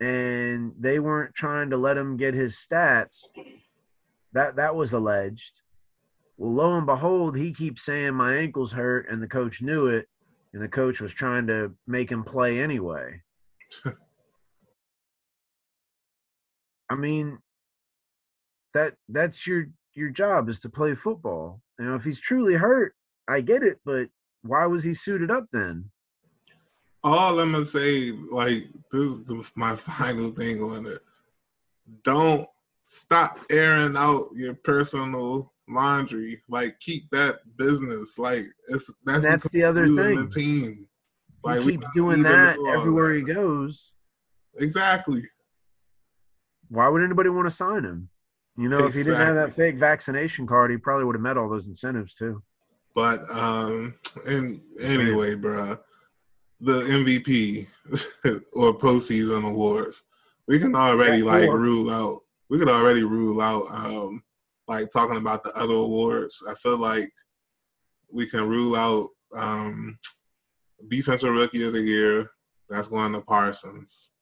[0.00, 3.24] and they weren't trying to let him get his stats.
[4.32, 5.60] That that was alleged.
[6.36, 10.08] Well, lo and behold, he keeps saying my ankle's hurt, and the coach knew it,
[10.54, 13.20] and the coach was trying to make him play anyway.
[16.90, 17.38] I mean,
[18.72, 21.60] that that's your your job is to play football.
[21.78, 22.94] You know, if he's truly hurt,
[23.28, 24.08] I get it, but
[24.42, 25.90] why was he suited up then?
[27.04, 30.98] all I'm gonna say, like, this is the, my final thing on it.
[32.02, 32.48] Don't
[32.84, 36.42] stop airing out your personal laundry.
[36.48, 38.18] Like, keep that business.
[38.18, 40.16] Like, it's that's, that's the other thing.
[40.16, 40.88] the team.
[41.42, 43.16] Like, we keeps don't doing that do everywhere that.
[43.16, 43.92] he goes.
[44.58, 45.22] Exactly.
[46.68, 48.08] Why would anybody want to sign him?
[48.56, 51.36] You know, if he didn't have that fake vaccination card, he probably would have met
[51.36, 52.42] all those incentives too.
[52.94, 53.94] But um,
[54.24, 55.80] and anyway, bruh,
[56.60, 57.66] the MVP
[58.52, 60.04] or postseason awards,
[60.46, 62.20] we can already like rule out.
[62.48, 64.22] We can already rule out um,
[64.68, 66.42] like talking about the other awards.
[66.48, 67.10] I feel like
[68.10, 69.98] we can rule out um,
[70.88, 72.30] defensive rookie of the year.
[72.68, 74.12] That's going to Parsons.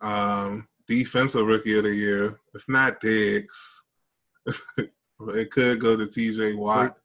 [0.00, 2.38] Um, defensive rookie of the year.
[2.54, 3.84] It's not Diggs.
[4.78, 6.54] it could go to T.J.
[6.54, 6.96] Watt.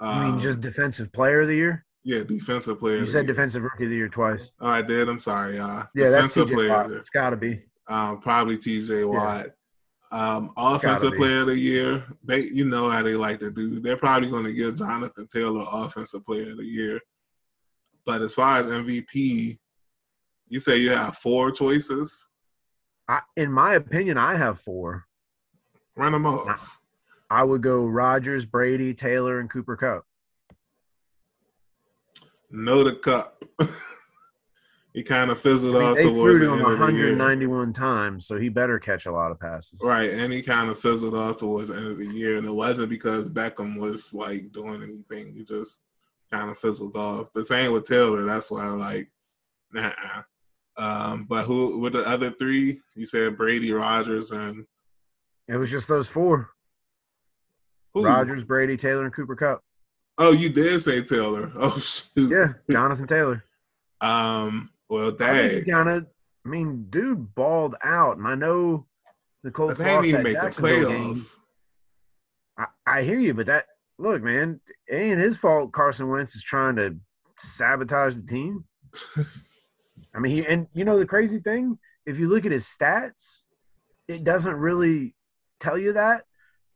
[0.00, 1.84] I mean, Um, just defensive player of the year.
[2.04, 2.96] yeah, defensive player.
[2.96, 4.50] You of the said defensive rookie of the year twice.
[4.60, 5.08] Oh, I did.
[5.08, 5.86] I'm sorry, y'all.
[5.94, 6.96] Yeah, defensive TJ player.
[6.98, 7.62] It's got to be.
[7.88, 9.04] Um, probably T.J.
[9.04, 9.48] Watt.
[10.12, 12.04] Um, offensive player of the year.
[12.22, 13.80] They, you know how they like to do.
[13.80, 17.00] They're probably going to give Jonathan Taylor offensive player of the year.
[18.06, 19.58] But as far as MVP,
[20.48, 22.26] you say you have four choices.
[23.08, 25.04] I, in my opinion, I have four.
[25.96, 26.78] Run them off.
[27.30, 30.04] I would go Rodgers, Brady, Taylor, and Cooper Kupp.
[32.50, 33.42] No, the cup.
[34.94, 37.08] he kind of fizzled I mean, off towards the end of the year.
[37.08, 39.80] 191 times, so he better catch a lot of passes.
[39.82, 42.52] Right, and he kind of fizzled off towards the end of the year, and it
[42.52, 45.34] wasn't because Beckham was like doing anything.
[45.34, 45.80] He just
[46.30, 47.32] kind of fizzled off.
[47.32, 48.24] The same with Taylor.
[48.24, 49.10] That's why, I like,
[49.72, 49.90] nah.
[50.76, 52.80] Um, but who with the other three?
[52.94, 54.64] You said Brady, Rodgers, and
[55.48, 56.50] It was just those four:
[57.94, 58.04] who?
[58.04, 59.60] Rodgers, Brady, Taylor, and Cooper Kupp.
[60.18, 61.50] Oh, you did say Taylor.
[61.56, 62.30] Oh shoot.
[62.30, 63.42] Yeah, Jonathan Taylor.
[64.00, 64.70] Um.
[64.94, 65.88] Well, I think he dang.
[65.88, 66.06] of.
[66.46, 68.86] I mean, dude balled out, and I know
[69.42, 71.14] the Colts But they didn't lost even that make the Jacksonville game.
[71.14, 71.36] playoffs.
[72.58, 73.66] I, I hear you, but that
[73.98, 75.72] look, man, it ain't his fault.
[75.72, 76.96] Carson Wentz is trying to
[77.38, 78.64] sabotage the team.
[80.14, 83.42] I mean, he, and you know the crazy thing, if you look at his stats,
[84.06, 85.14] it doesn't really
[85.58, 86.24] tell you that.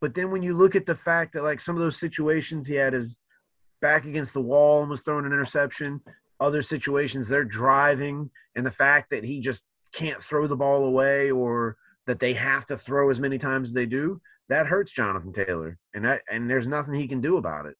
[0.01, 2.75] But then when you look at the fact that like some of those situations he
[2.75, 3.19] had his
[3.81, 6.01] back against the wall and was throwing an interception,
[6.41, 9.63] other situations they're driving, and the fact that he just
[9.93, 11.77] can't throw the ball away or
[12.07, 15.79] that they have to throw as many times as they do, that hurts Jonathan Taylor.
[15.95, 17.77] And that and there's nothing he can do about it.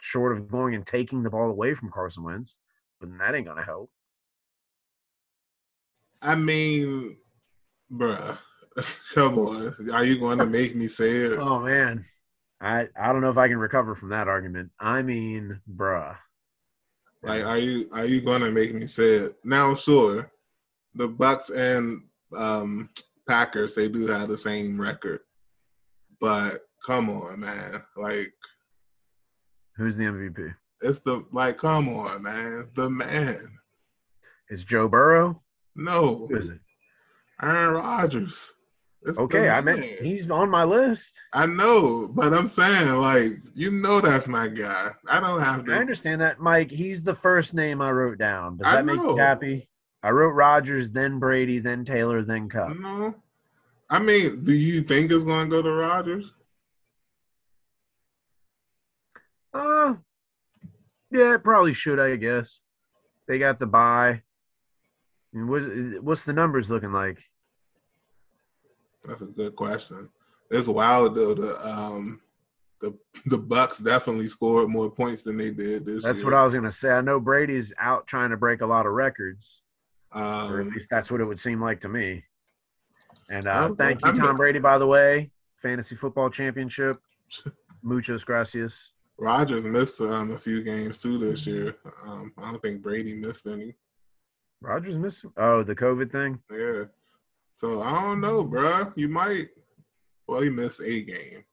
[0.00, 2.56] Short of going and taking the ball away from Carson Wentz,
[3.00, 3.90] but that ain't gonna help.
[6.20, 7.16] I mean,
[7.92, 8.38] bruh,
[9.14, 9.74] come on.
[9.92, 11.38] Are you going to make me say it?
[11.38, 12.04] Oh man,
[12.60, 14.70] I I don't know if I can recover from that argument.
[14.80, 16.16] I mean, bruh.
[17.24, 19.36] Like, are you are you gonna make me say it?
[19.44, 20.30] Now, sure,
[20.94, 22.02] the Bucks and
[22.36, 22.90] um,
[23.26, 25.20] Packers they do have the same record,
[26.20, 27.82] but come on, man.
[27.96, 28.32] Like,
[29.76, 30.54] who's the MVP?
[30.82, 32.68] It's the like, come on, man.
[32.74, 33.58] The man.
[34.50, 35.42] Is Joe Burrow?
[35.74, 36.26] No.
[36.28, 36.60] Who is it?
[37.42, 38.52] Aaron Rodgers.
[39.06, 41.20] It's okay, I mean he's on my list.
[41.32, 44.92] I know, but I'm saying like you know that's my guy.
[45.08, 45.74] I don't have to.
[45.74, 46.70] I understand that, Mike.
[46.70, 48.56] He's the first name I wrote down.
[48.56, 49.68] Does that make you happy?
[50.02, 52.78] I wrote Rodgers, then Brady, then Taylor, then Kupp.
[52.78, 53.14] No,
[53.88, 56.34] I mean, do you think it's going to go to Rodgers?
[59.52, 59.94] Uh,
[61.10, 62.00] yeah, it probably should.
[62.00, 62.60] I guess
[63.28, 64.22] they got the buy.
[65.32, 65.62] And what,
[66.02, 67.22] what's the numbers looking like?
[69.06, 70.08] That's a good question.
[70.50, 71.34] It's wild though.
[71.34, 72.20] The um,
[72.80, 72.96] the
[73.26, 76.12] the Bucks definitely scored more points than they did this year.
[76.12, 76.26] That's year.
[76.26, 76.90] what I was gonna say.
[76.90, 79.62] I know Brady's out trying to break a lot of records,
[80.12, 82.24] um, or at least that's what it would seem like to me.
[83.30, 85.30] And uh, thank you, Tom Brady, by the way.
[85.56, 87.00] Fantasy football championship.
[87.82, 88.92] Muchos gracias.
[89.16, 91.76] Rodgers missed um, a few games too this year.
[92.06, 93.74] Um, I don't think Brady missed any.
[94.60, 95.24] Rodgers missed.
[95.36, 96.40] Oh, the COVID thing.
[96.50, 96.84] Yeah.
[97.56, 98.92] So I don't know, bro.
[98.96, 99.48] You might.
[100.26, 101.44] Well, he missed a game.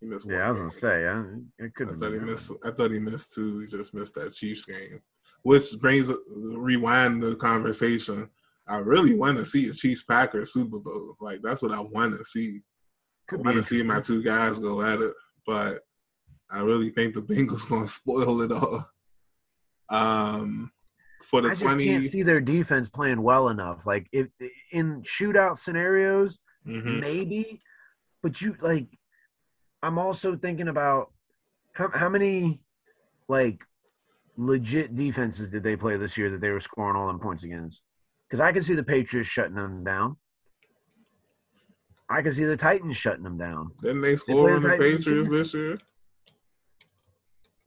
[0.00, 0.26] He missed.
[0.28, 1.06] Yeah, I was gonna say.
[1.06, 1.22] I,
[1.58, 1.90] it could.
[1.90, 2.52] I thought he missed.
[2.64, 3.60] I thought he missed two.
[3.60, 5.00] He just missed that Chiefs game,
[5.42, 8.30] which brings rewind the conversation.
[8.68, 11.16] I really want to see a Chiefs Packers Super Bowl.
[11.20, 12.60] Like that's what I want to see.
[13.28, 15.12] Could I want to see my two guys go at it,
[15.46, 15.80] but
[16.50, 18.88] I really think the Bengals gonna spoil it all.
[19.88, 20.70] Um,
[21.22, 23.86] for the I 20 can't see their defense playing well enough.
[23.86, 24.28] Like if
[24.72, 27.00] in shootout scenarios, mm-hmm.
[27.00, 27.60] maybe,
[28.22, 28.86] but you like
[29.82, 31.12] I'm also thinking about
[31.72, 32.60] how how many
[33.28, 33.64] like
[34.36, 37.82] legit defenses did they play this year that they were scoring all them points against?
[38.26, 40.16] Because I can see the Patriots shutting them down.
[42.08, 43.70] I can see the Titans shutting them down.
[43.82, 45.78] Didn't they score they on the, the Patriots this year?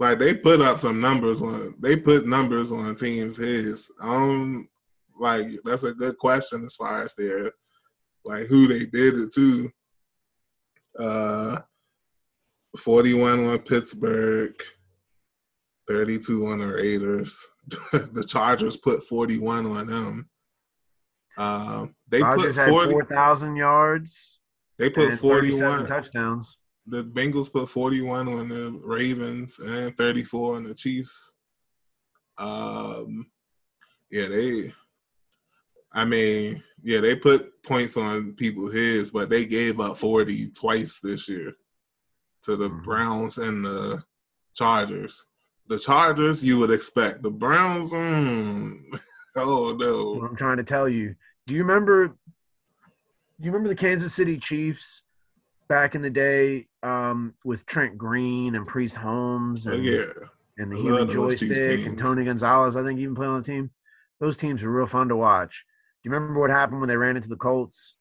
[0.03, 3.89] Like they put up some numbers on they put numbers on teams heads.
[4.01, 4.67] Um
[5.17, 7.53] like that's a good question as far as their
[8.25, 9.71] like who they did it to.
[10.99, 11.59] Uh
[12.77, 14.55] 41 on Pittsburgh,
[15.87, 17.47] 32 on the Raiders.
[17.91, 20.29] the Chargers put 41 on them.
[21.37, 24.39] Uh, they Chargers put 40, 4,000 yards.
[24.79, 30.73] They put 41 touchdowns the Bengals put 41 on the Ravens and 34 on the
[30.73, 31.31] Chiefs.
[32.37, 33.27] Um,
[34.11, 34.73] yeah, they.
[35.93, 40.99] I mean, yeah, they put points on people's heads, but they gave up 40 twice
[40.99, 41.53] this year
[42.43, 42.81] to the mm-hmm.
[42.81, 44.03] Browns and the
[44.55, 45.27] Chargers.
[45.67, 47.21] The Chargers, you would expect.
[47.21, 48.79] The Browns, mm,
[49.37, 50.25] oh no.
[50.25, 51.15] I'm trying to tell you.
[51.47, 52.07] Do you remember?
[52.07, 52.15] Do
[53.39, 55.03] you remember the Kansas City Chiefs
[55.67, 60.11] back in the day um, with Trent Green and Priest Holmes and, oh, yeah.
[60.57, 63.71] and the human joystick and Tony Gonzalez, I think even played on the team.
[64.19, 65.65] Those teams were real fun to watch.
[66.03, 67.95] Do you remember what happened when they ran into the Colts?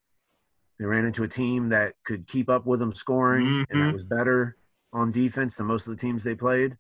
[0.79, 3.73] They ran into a team that could keep up with them scoring mm-hmm.
[3.73, 3.93] and that mm-hmm.
[3.95, 4.57] was better
[4.93, 6.77] on defense than most of the teams they played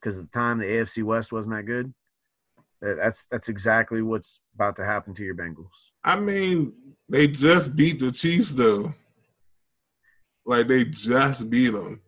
[0.00, 1.94] because at the time the AFC West wasn't that good.
[2.82, 5.92] That's that's exactly what's about to happen to your Bengals.
[6.02, 6.72] I mean,
[7.08, 8.92] they just beat the Chiefs though.
[10.46, 12.00] Like they just beat them.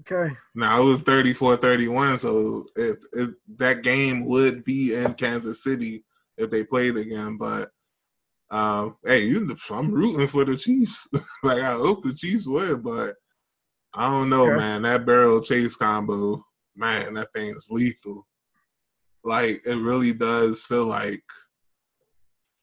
[0.00, 0.34] Okay.
[0.54, 6.04] Now it was 34-31, so if, if that game would be in Kansas City
[6.36, 7.70] if they played again, but
[8.50, 11.06] um, hey, you, I'm rooting for the Chiefs.
[11.42, 13.14] like I hope the Chiefs win, but
[13.92, 14.56] I don't know, okay.
[14.56, 14.82] man.
[14.82, 16.44] That Burrow Chase combo,
[16.74, 18.26] man, that thing's lethal.
[19.24, 21.22] Like it really does feel like,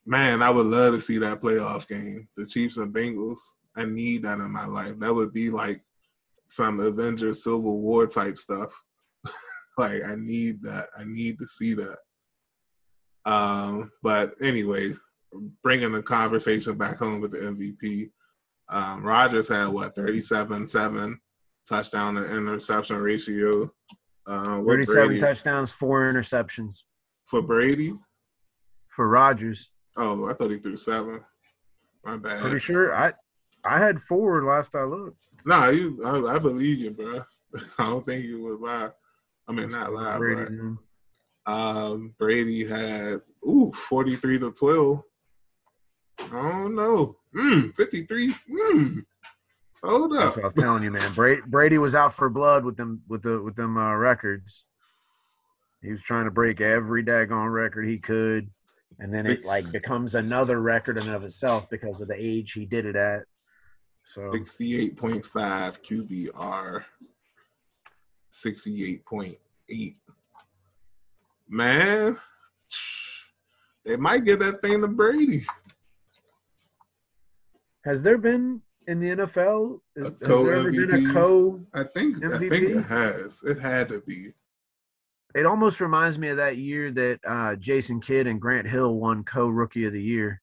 [0.06, 3.40] man, I would love to see that playoff game, the Chiefs and Bengals.
[3.76, 5.00] I need that in my life.
[5.00, 5.82] That would be like
[6.48, 8.72] some Avengers Civil War type stuff.
[9.78, 10.88] like I need that.
[10.98, 11.98] I need to see that.
[13.26, 14.92] Um, but anyway,
[15.64, 18.12] bringing the conversation back home with the MVP.
[18.70, 21.16] Um, Rodgers had what 37-7
[21.68, 23.72] touchdown to interception ratio.
[24.28, 25.20] Uh, 37 Brady.
[25.20, 26.84] touchdowns, four interceptions.
[27.26, 27.94] For Brady?
[28.88, 29.72] For Rogers.
[29.98, 31.22] Oh, I thought he threw seven.
[32.04, 32.42] My bad.
[32.42, 32.96] Pretty sure.
[32.96, 33.14] I
[33.66, 35.18] I had four last I looked.
[35.46, 37.24] Nah, you, I, I believe you, bro.
[37.80, 38.90] I don't think you would lie.
[39.48, 40.46] I mean, not lie, Brady,
[41.46, 45.04] but um, Brady had ooh forty three to twelve.
[46.20, 47.18] I don't know.
[47.36, 48.34] Mm, 53.
[48.50, 48.98] Mm.
[49.84, 50.20] Hold up.
[50.20, 51.14] That's what I was telling you, man.
[51.14, 54.66] Brady, Brady was out for blood with them with the with them uh, records.
[55.82, 58.50] He was trying to break every daggone record he could,
[58.98, 62.66] and then it like becomes another record in of itself because of the age he
[62.66, 63.24] did it at.
[64.06, 66.84] So 68.5 QBR,
[68.32, 69.96] 68.8.
[71.50, 72.18] Man,
[73.84, 75.46] they might get that thing to Brady.
[77.84, 79.80] has there been in the NFL?
[79.96, 81.66] Is, A has there ever been a co-MVPs?
[81.74, 83.42] I think I think it has.
[83.44, 84.34] It had to be.
[85.34, 89.24] It almost reminds me of that year that uh, Jason Kidd and Grant Hill won
[89.24, 90.42] co Rookie of the Year.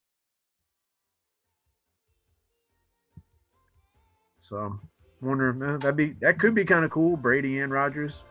[4.42, 4.80] So,
[5.20, 7.16] wonder uh, that'd be that could be kind of cool.
[7.16, 8.24] Brady and Rodgers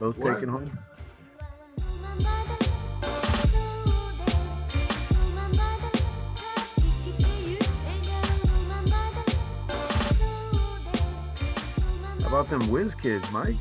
[0.00, 0.34] both What?
[0.34, 0.76] taking home.
[12.22, 13.54] How about them whiz kids, Mike?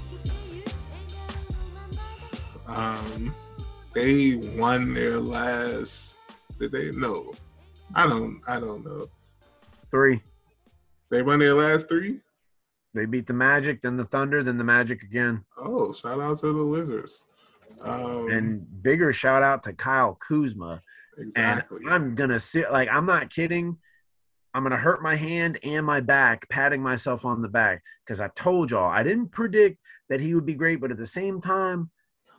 [2.66, 3.36] Um,
[3.93, 6.18] they won their last.
[6.58, 6.91] Did they?
[6.91, 7.34] No,
[7.93, 8.41] I don't.
[8.47, 9.08] I don't know.
[9.91, 10.22] Three.
[11.12, 12.22] They won their last three.
[12.93, 15.43] They beat the Magic, then the Thunder, then the Magic again.
[15.57, 17.24] Oh, shout out to the Wizards.
[17.82, 20.82] Um, And bigger shout out to Kyle Kuzma.
[21.18, 21.82] exactly.
[21.84, 23.78] And I'm gonna sit like I'm not kidding.
[24.53, 28.30] I'm gonna hurt my hand and my back, patting myself on the back because I
[28.36, 31.89] told y'all I didn't predict that he would be great, but at the same time,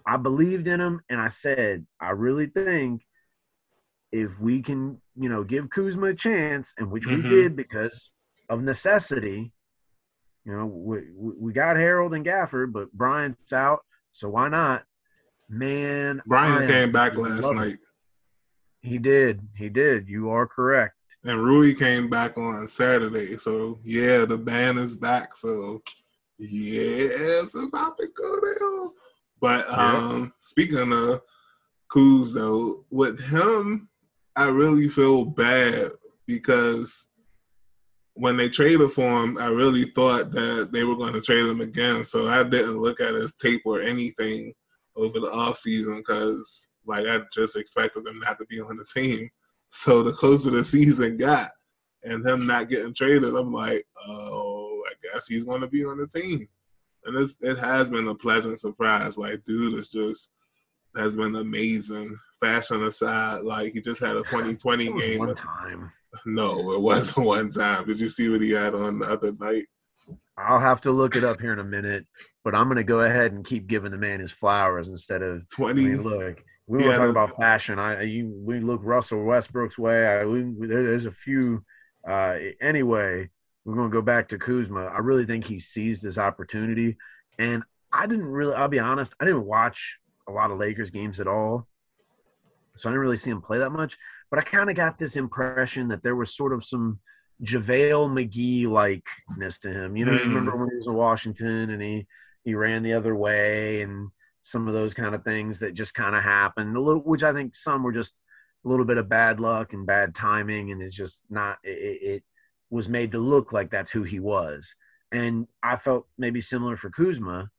[0.07, 3.03] I believed in him and I said I really think
[4.13, 7.29] if we can, you know, give Kuzma a chance, and which we Mhm.
[7.31, 8.11] did because
[8.53, 9.53] of necessity.
[10.45, 13.81] You know, we we got Harrell and Gafford, but Bryant's out,
[14.11, 14.85] so why not?
[15.49, 17.79] Man, Bryant came back last night,
[18.81, 19.41] He did.
[19.57, 20.09] He did.
[20.09, 20.95] You are correct.
[21.25, 23.37] and Rui came back on Saturday.
[23.37, 25.37] So yeah, the band is back.
[25.37, 25.83] So
[26.39, 27.09] yeah,
[27.43, 28.91] it's about to go down.
[29.41, 29.97] But Yeah.
[29.97, 31.21] um, speaking of
[31.91, 33.89] Kuz though, with him,
[34.35, 35.93] I really feel bad
[36.27, 37.07] because
[38.15, 41.61] when they traded for him, I really thought that they were going to trade him
[41.61, 42.05] again.
[42.05, 44.53] So I didn't look at his tape or anything
[44.97, 49.29] over the offseason because, like, I just expected him not to be on the team.
[49.75, 51.51] So the closer the season got
[52.05, 55.97] and him not getting traded, I'm like, oh, I guess he's going to be on
[55.97, 56.47] the team.
[57.07, 59.17] And it's, it has been a pleasant surprise.
[59.17, 60.31] Like, dude is just
[60.95, 62.15] has been amazing.
[62.39, 65.19] Fashion aside, like he just had a 2020 game.
[65.19, 65.91] one time.
[66.27, 67.87] No, it wasn't one time.
[67.87, 69.65] Did you see what he had on the other night?
[70.37, 72.05] I'll have to look it up here in a minute,
[72.45, 75.43] but I'm going to go ahead and keep giving the man his flowers instead of.
[75.43, 75.83] I 20.
[75.85, 77.79] mean, look, we He want to had talk a- about fashion.
[77.79, 80.07] I you we look Russell Westbrook's way.
[80.07, 81.65] I, we, we- there, there's a few.
[82.09, 83.29] Uh, anyway,
[83.65, 84.87] we're going to go back to Kuzma.
[84.87, 86.97] I really think he seized this opportunity,
[87.39, 88.55] and I didn't really.
[88.55, 89.15] I'll be honest.
[89.21, 89.99] I didn't watch
[90.29, 91.69] a lot of Lakers games at all,
[92.77, 93.99] so I didn't really see him play that much.
[94.33, 97.01] But I kind of got this impression that there was sort of some
[97.45, 99.95] JaVale McGee likeness to him.
[99.95, 100.29] You know, you Mm.
[100.29, 102.07] remember when he was in Washington and he
[102.45, 104.09] he ran the other way and
[104.43, 106.77] some of those kind of things that just kind of happened.
[106.77, 108.17] A little, which I think some were just
[108.65, 111.59] a little bit of bad luck and bad timing, and it's just not.
[111.63, 112.23] It, it it
[112.71, 114.75] was made to look like that's who he was,
[115.13, 117.51] and I felt maybe similar for Kuzma,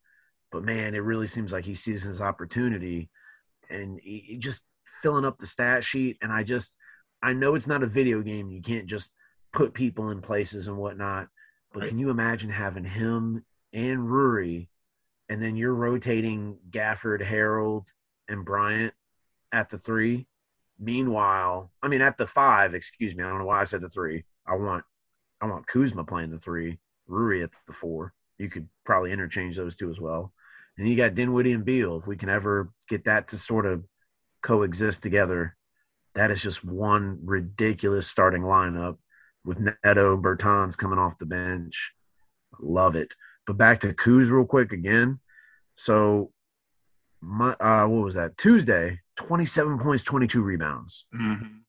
[0.52, 3.10] but man, it really seems like he sees his opportunity,
[3.70, 4.64] and he, he just
[5.04, 6.18] filling up the stat sheet.
[6.22, 6.74] And I just,
[7.22, 8.50] I know it's not a video game.
[8.50, 9.12] You can't just
[9.54, 11.28] put people in places and whatnot.
[11.74, 11.90] But Right.
[11.90, 14.66] can you imagine having him and Rui,
[15.30, 17.86] and then you're rotating Gafford, Harrell,
[18.28, 18.94] and Bryant
[19.52, 20.28] at the three?
[20.80, 22.74] Meanwhile, I mean at the five.
[22.74, 23.24] Excuse me.
[23.24, 24.24] I don't know why I said the three.
[24.46, 24.84] I want,
[25.42, 28.14] I want Kuzma playing the three, Rui at the four.
[28.38, 30.34] You could probably interchange those two as well.
[30.78, 31.98] And you got Dinwiddie and Beal.
[31.98, 33.84] If we can ever get that to sort of
[34.44, 35.56] coexist together,
[36.14, 38.98] that is just one ridiculous starting lineup
[39.44, 41.92] with Neto and Bertans coming off the bench.
[42.60, 43.14] Love it.
[43.48, 45.20] But back to Kuz real quick again.
[45.76, 46.32] So,
[47.20, 48.38] my, uh, what was that?
[48.38, 51.06] Tuesday, 27 points, 22 rebounds.
[51.14, 51.62] Mhm.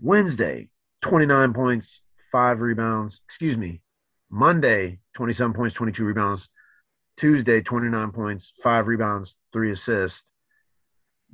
[0.00, 0.70] Wednesday,
[1.02, 2.02] 29 points,
[2.32, 3.20] five rebounds.
[3.24, 3.80] Excuse me.
[4.30, 6.50] Monday, 27 points, 22 rebounds.
[7.16, 10.24] Tuesday, 29 points, five rebounds, three assists.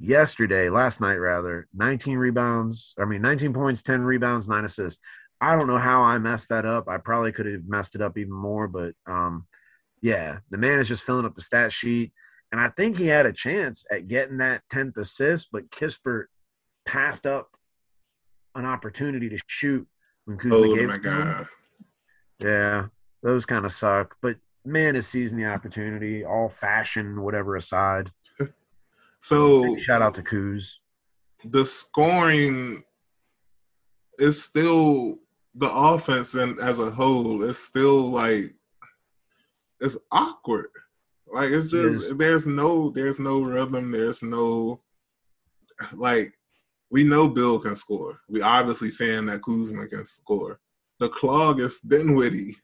[0.01, 2.95] Yesterday, last night rather, 19 rebounds.
[2.99, 5.01] I mean, 19 points, 10 rebounds, nine assists.
[5.43, 6.89] I don't know how I messed that up.
[6.89, 9.47] I probably could have messed it up even more, but um,
[10.03, 12.13] yeah, the man is just filling up the stat sheet.
[12.53, 16.25] And I think he had a chance at getting that 10th assist, but Kispert
[16.87, 17.49] passed up
[18.55, 19.87] an opportunity to shoot
[20.25, 21.29] when Kuzma Oh gave my it to him.
[21.29, 21.47] god.
[22.43, 22.87] Yeah,
[23.23, 24.17] those kind of suck.
[24.23, 28.11] But man is seizing the opportunity, all fashion, whatever aside.
[29.21, 30.77] So Shout out to Kuz.
[31.45, 32.83] the scoring
[34.19, 35.19] is still
[35.55, 38.55] the offense and as a whole is still like
[39.81, 40.71] it's awkward.
[41.33, 43.93] Like it's just it there's no there's no rhythm.
[43.93, 44.83] There's no
[45.95, 46.33] like
[46.91, 48.21] we know Beal can score.
[48.29, 50.61] We obviously saying that Kuzma can score.
[50.99, 52.57] The clog is Dinwiddie.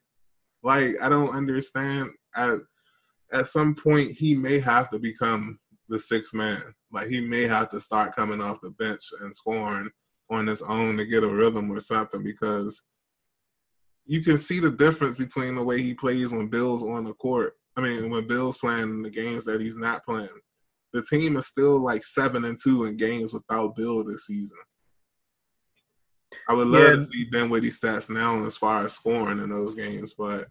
[0.63, 2.11] Like I don't understand.
[2.35, 2.59] At
[3.33, 6.63] at some point, he may have to become the sixth man.
[6.91, 9.91] Like he may have to start coming off the bench and scoring
[10.31, 12.83] on his own to get a rhythm or something because
[14.07, 17.55] you can see the difference between the way he plays when Beal's on the court.
[17.77, 20.29] I mean, when Beal's playing the games that he's not playing.
[20.93, 24.59] The team is still like seven and two in games without Beal this season.
[26.49, 26.95] I would love yeah.
[26.95, 30.47] to see Dinwiddie stats now as far as scoring in those games, but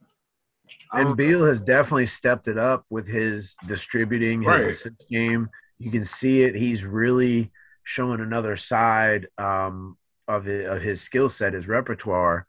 [0.93, 4.69] and Beal has definitely stepped it up with his distributing, his right.
[4.69, 5.49] assist game.
[5.77, 6.55] You can see it.
[6.55, 7.51] He's really
[7.83, 9.97] showing another side um,
[10.27, 12.45] of, it, of his skill set, his repertoire,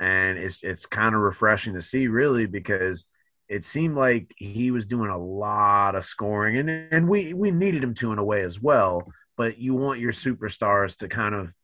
[0.00, 3.06] and it's it's kind of refreshing to see, really, because
[3.48, 7.84] it seemed like he was doing a lot of scoring, and and we we needed
[7.84, 9.04] him to in a way as well.
[9.36, 11.54] But you want your superstars to kind of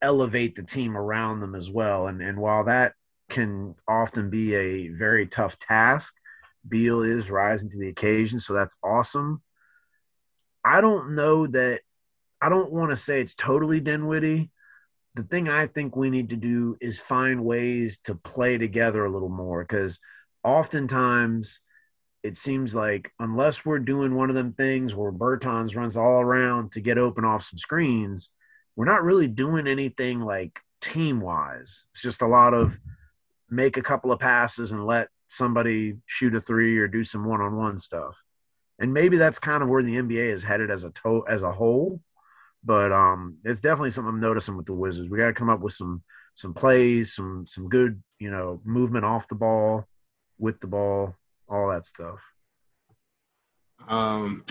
[0.00, 2.94] elevate the team around them as well, and and while that
[3.32, 6.14] can often be a very tough task,
[6.68, 9.42] Beal is rising to the occasion, so that's awesome.
[10.64, 11.80] I don't know that
[12.40, 14.50] I don't want to say it's totally Dinwiddie.
[15.14, 19.10] The thing I think we need to do is find ways to play together a
[19.10, 19.98] little more because
[20.44, 21.60] oftentimes
[22.22, 26.72] it seems like unless we're doing one of them things where Bertans runs all around
[26.72, 28.30] to get open off some screens,
[28.76, 31.84] we're not really doing anything like team wise.
[31.92, 32.78] It's just a lot of
[33.52, 37.42] make a couple of passes and let somebody shoot a three or do some one
[37.42, 38.24] on one stuff.
[38.78, 41.52] And maybe that's kind of where the NBA is headed as a to- as a
[41.52, 42.00] whole.
[42.64, 45.10] But um, it's definitely something I'm noticing with the Wizards.
[45.10, 46.02] We got to come up with some
[46.34, 49.86] some plays, some some good you know movement off the ball,
[50.38, 51.14] with the ball,
[51.46, 52.20] all that stuff.
[53.86, 54.44] Um,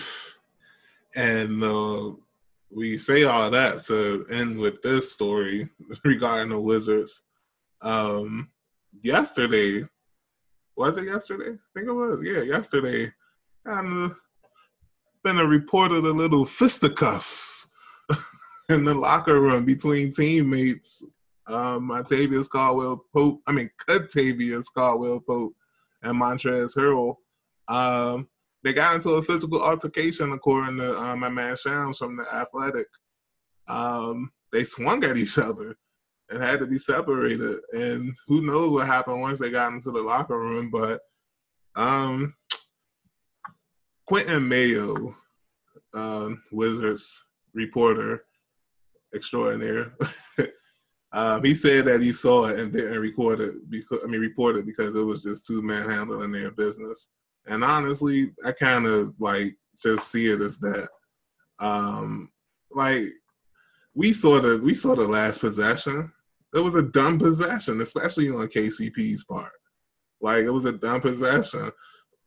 [1.16, 2.12] and uh,
[2.70, 5.68] we say all that to end with this story
[6.04, 7.22] regarding the Wizards.
[7.80, 8.51] Um,
[9.00, 9.84] yesterday,
[10.76, 11.50] was it yesterday?
[11.50, 12.20] I think it was.
[12.22, 13.12] Yeah, yesterday.
[13.64, 14.14] And
[15.22, 17.68] been a report of the little fisticuffs
[18.68, 21.02] in the locker room between teammates.
[21.46, 25.54] Um, Octavius Caldwell Pope, I mean, Kentavious Caldwell Pope
[26.02, 27.16] and Montrezl Harrell.
[27.68, 28.28] Um,
[28.62, 32.86] they got into a physical altercation, according to um, my man Shams from the Athletic.
[33.66, 35.76] Um, they swung at each other
[36.32, 37.58] and had to be separated.
[37.72, 40.70] And who knows what happened once they got into the locker room?
[40.70, 41.00] But
[41.76, 42.34] um,
[44.06, 45.14] Quinton Mayo,
[45.94, 47.24] uh, Wizards
[47.54, 48.24] reporter
[49.14, 49.92] extraordinaire.
[51.12, 54.56] um, he said that he saw it and didn't record it because I mean report
[54.56, 57.10] it because it was just two men handling their business.
[57.46, 60.88] And honestly, I kind of like just see it as that.
[61.58, 62.30] Um,
[62.70, 63.04] like
[63.94, 66.12] we saw the we saw the last possession.
[66.54, 69.52] It was a dumb possession, especially on KCP's part.
[70.20, 71.70] Like it was a dumb possession.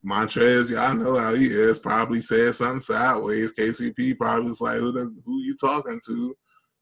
[0.05, 1.79] Montrez, y'all know how he is.
[1.79, 3.53] Probably said something sideways.
[3.53, 6.35] KCP probably was like, "Who the, who you talking to?"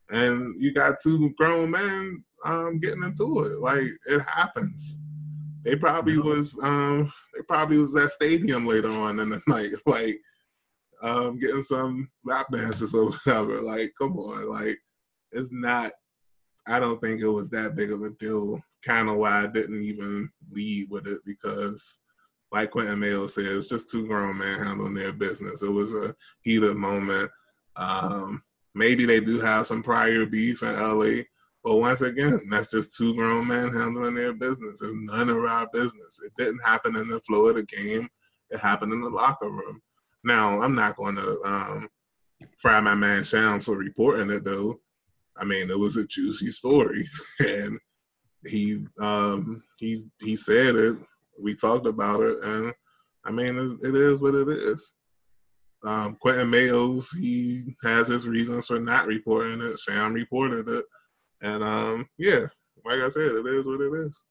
[0.10, 3.60] And you got two grown men um, getting into it.
[3.60, 4.98] Like it happens.
[5.64, 10.20] They probably was um, they probably was at stadium later on in the night, like
[11.02, 13.62] um, getting some lap dances or whatever.
[13.62, 14.78] Like, come on, like
[15.32, 15.92] it's not.
[16.68, 18.62] I don't think it was that big of a deal.
[18.84, 22.00] Kind of why I didn't even lead with it because
[22.54, 25.64] like Quinton Mayo says, just two grown men handling their business.
[25.64, 27.32] It was a heated moment.
[27.76, 28.44] Um,
[28.76, 31.24] maybe they do have some prior beef in LA,
[31.64, 34.84] but once again, that's just two grown men handling their business.
[34.84, 36.22] It's none of our business.
[36.24, 38.08] It didn't happen in the flow of the game.
[38.52, 39.82] It happened in the locker room.
[40.24, 41.90] Now, I'm not going to um,
[42.60, 44.80] fry my man Shams for reporting it, though.
[45.38, 47.08] I mean, it was a juicy story,
[47.40, 47.80] and
[48.46, 50.98] he um, he he said it
[51.40, 52.74] we talked about it, and
[53.26, 54.94] I mean, it is what it is.
[55.84, 59.78] Um, Quinton Mayo's he has his reasons for not reporting it.
[59.78, 60.86] Sam reported it,
[61.42, 62.46] and um, yeah,
[62.86, 64.22] like I said, it is what it is.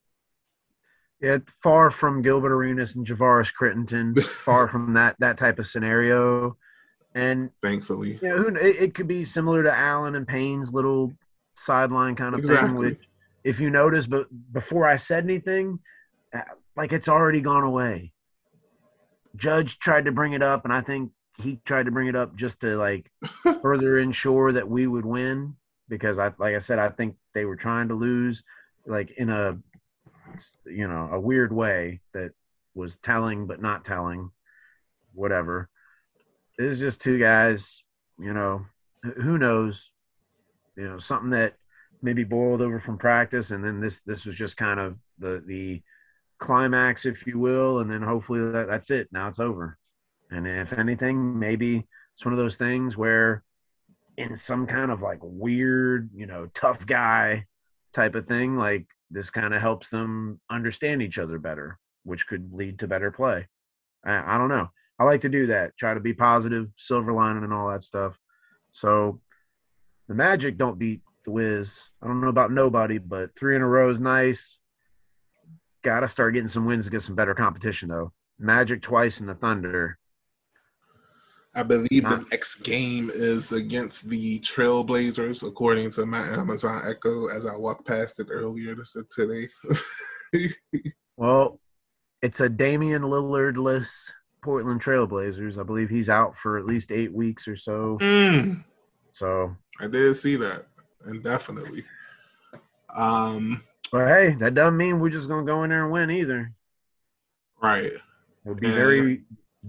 [1.20, 6.56] Yeah, far from Gilbert Arenas and Javaris Crittenton, far from that that type of scenario.
[7.14, 11.12] And thankfully, you know, it, it, could be similar to Allen and Payne's little
[11.56, 12.68] sideline kind of exactly.
[12.68, 12.78] thing.
[12.78, 13.00] Which,
[13.44, 15.78] if you notice, but before I said anything,
[16.32, 16.40] uh,
[16.76, 18.12] like it's already gone away.
[19.36, 22.36] Judge tried to bring it up, and I think he tried to bring it up
[22.36, 23.10] just to like
[23.62, 25.56] further ensure that we would win
[25.88, 28.42] because I, like I said, I think they were trying to lose.
[28.86, 29.58] like in a
[30.64, 32.30] you know a weird way that
[32.74, 34.30] was telling but not telling,
[35.12, 35.68] whatever.
[36.58, 37.82] It's just two guys,
[38.18, 38.66] you know,
[39.02, 39.90] who knows,
[40.76, 41.54] you know, something that
[42.02, 45.82] maybe boiled over from practice, and then this this was just kind of the the
[46.38, 49.08] climax, if you will, and then hopefully that, that's it.
[49.12, 49.78] Now it's over.
[50.30, 53.44] And if anything, maybe it's one of those things where
[54.16, 57.46] in some kind of like weird, you know, tough guy
[57.92, 62.52] type of thing, like this kind of helps them understand each other better, which could
[62.52, 63.46] lead to better play.
[64.04, 64.70] I, I don't know.
[65.02, 65.76] I like to do that.
[65.76, 68.16] Try to be positive, silver lining, and all that stuff.
[68.70, 69.20] So
[70.06, 71.90] the Magic don't beat the Wiz.
[72.00, 74.60] I don't know about nobody, but three in a row is nice.
[75.82, 78.12] Got to start getting some wins to get some better competition, though.
[78.38, 79.98] Magic twice and the Thunder.
[81.52, 87.44] I believe the next game is against the Trailblazers, according to my Amazon Echo, as
[87.44, 89.48] I walked past it earlier this today.
[91.16, 91.58] well,
[92.22, 94.12] it's a Damian Lillardless
[94.42, 95.58] Portland Trailblazers.
[95.58, 97.98] I believe he's out for at least eight weeks or so.
[98.00, 98.64] Mm.
[99.12, 100.66] So I did see that,
[101.04, 101.84] and definitely.
[102.94, 106.52] Um, but hey, that doesn't mean we're just gonna go in there and win either.
[107.62, 107.84] Right.
[107.84, 108.00] It
[108.44, 109.22] would be very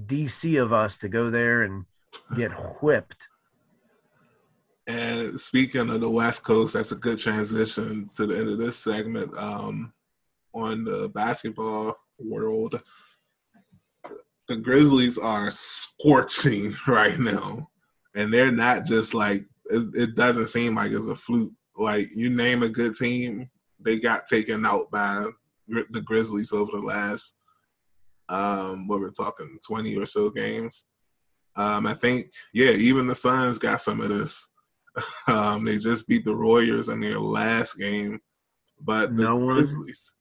[0.08, 1.86] DC of us to go there and
[2.36, 2.50] get
[2.82, 3.28] whipped.
[4.88, 8.78] And speaking of the West Coast, that's a good transition to the end of this
[8.78, 9.38] segment.
[9.38, 9.94] Um,
[10.54, 12.82] on the basketball world,
[14.48, 17.70] the Grizzlies are scorching right now,
[18.16, 21.54] and they're not just like it, it doesn't seem like it's a fluke.
[21.76, 23.50] Like you name a good team,
[23.80, 25.26] they got taken out by
[25.68, 27.36] the Grizzlies over the last
[28.30, 30.86] um, what we're talking 20 or so games.
[31.56, 34.50] Um, I think, yeah, even the Suns got some of this.
[35.28, 38.20] um, they just beat the Warriors in their last game,
[38.80, 40.14] but no one Grizzlies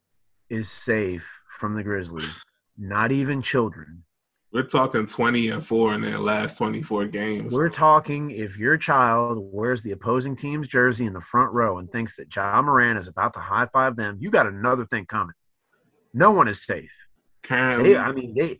[0.53, 1.27] is safe
[1.59, 2.45] from the Grizzlies.
[2.77, 4.05] Not even children.
[4.53, 7.55] We're talking 20 and 4 in their last 24 games.
[7.55, 11.91] We're talking if your child wears the opposing team's jersey in the front row and
[11.91, 15.35] thinks that Ja Morant is about to high five them, you got another thing coming.
[16.13, 16.91] No one is safe.
[17.83, 18.59] They, I mean, they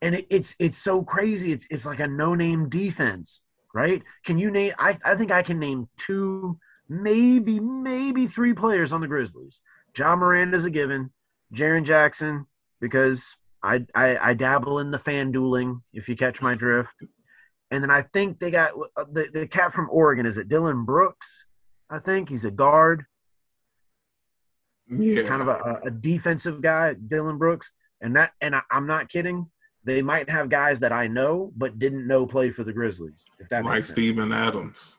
[0.00, 1.52] and it, it's it's so crazy.
[1.52, 3.42] It's it's like a no name defense,
[3.74, 4.02] right?
[4.24, 4.72] Can you name?
[4.78, 6.58] I I think I can name two,
[6.88, 9.62] maybe maybe three players on the Grizzlies.
[9.98, 11.10] Ja Morant is a given.
[11.52, 12.46] Jaren Jackson
[12.80, 15.82] because I, I I dabble in the fan dueling.
[15.92, 16.94] If you catch my drift.
[17.70, 20.26] And then I think they got uh, the, the cat from Oregon.
[20.26, 21.46] Is it Dillon Brooks?
[21.90, 23.06] I think he's a guard.
[24.86, 25.22] Yeah.
[25.22, 27.72] Kind of a, a defensive guy, Dillon Brooks
[28.04, 29.50] and that and I, am not kidding.
[29.82, 33.24] They might have guys that I know but didn't know played for the Grizzlies.
[33.40, 34.98] If that like Steven Adams.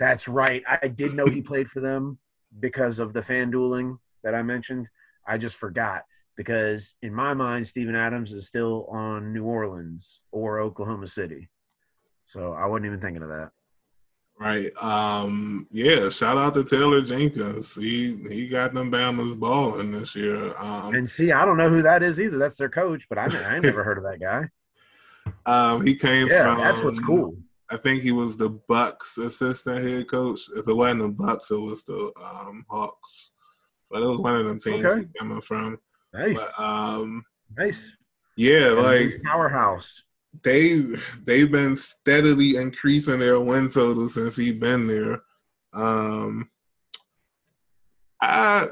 [0.00, 0.62] That's right.
[0.68, 2.18] I did know he played for them
[2.58, 4.88] because of the fan dueling that I mentioned.
[5.26, 6.02] I just forgot
[6.36, 11.48] because in my mind, Steven Adams is still on New Orleans or Oklahoma City.
[12.24, 13.50] So I wasn't even thinking of that.
[14.38, 14.70] Right.
[14.82, 17.74] Um, yeah, shout out to Taylor Jenkins.
[17.74, 20.52] He he got them Bama's balling this year.
[20.58, 22.36] Um, and see, I don't know who that is either.
[22.36, 24.48] That's their coach, but I I never heard of that guy.
[25.46, 27.34] Um, he came yeah, from that's what's cool.
[27.70, 30.40] I think he was the Bucks assistant head coach.
[30.54, 33.30] If it wasn't the Bucks, it was the um, Hawks.
[33.90, 35.08] But it was one of them teams okay.
[35.18, 35.78] coming from.
[36.14, 36.38] Nice.
[36.38, 37.24] But, um,
[37.56, 37.90] nice.
[38.36, 40.02] Yeah, like powerhouse
[40.42, 40.80] they
[41.24, 45.22] they've been steadily increasing their win total since he's been there.
[45.72, 46.50] Um,
[48.20, 48.68] I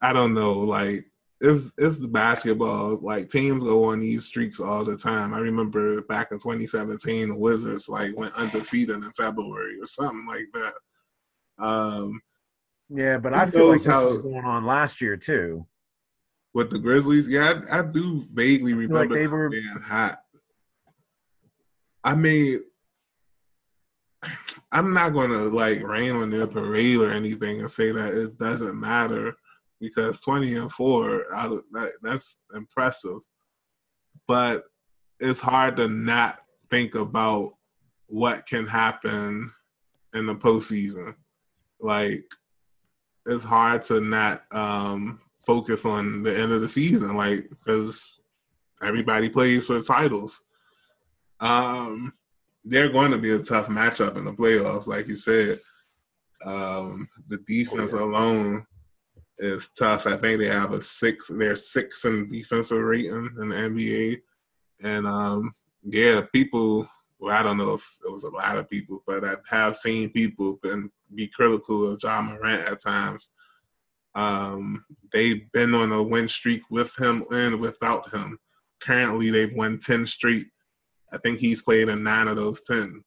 [0.00, 1.04] I don't know, like
[1.40, 2.98] it's it's the basketball.
[3.02, 5.34] Like teams go on these streaks all the time.
[5.34, 10.46] I remember back in 2017, the Wizards like went undefeated in February or something like
[10.54, 10.74] that.
[11.58, 12.20] Um,
[12.88, 15.66] yeah, but I feel like this how, was going on last year too.
[16.56, 20.22] With the Grizzlies, yeah, I, I do vaguely remember like they were being hot.
[22.02, 22.60] I mean,
[24.72, 28.80] I'm not gonna like rain on their parade or anything and say that it doesn't
[28.80, 29.36] matter
[29.82, 33.18] because 20 and four out of that that's impressive.
[34.26, 34.64] But
[35.20, 37.52] it's hard to not think about
[38.06, 39.52] what can happen
[40.14, 41.16] in the postseason.
[41.80, 42.24] Like
[43.26, 48.20] it's hard to not um, focus on the end of the season, like because
[48.82, 50.42] everybody plays for titles.
[51.40, 52.12] Um,
[52.64, 55.60] they're going to be a tough matchup in the playoffs, like you said.
[56.44, 58.66] Um, the defense alone
[59.38, 60.06] is tough.
[60.06, 61.28] I think they have a six.
[61.28, 64.20] They're six in defensive rating in the NBA,
[64.82, 65.52] and um,
[65.84, 66.88] yeah, people.
[67.18, 70.10] Well, I don't know if it was a lot of people, but I have seen
[70.10, 73.30] people been be critical of Ja Morant at times.
[74.16, 74.82] Um,
[75.12, 78.38] they've been on a win streak with him and without him.
[78.80, 80.46] Currently, they've won ten straight.
[81.12, 83.04] I think he's played in nine of those ten.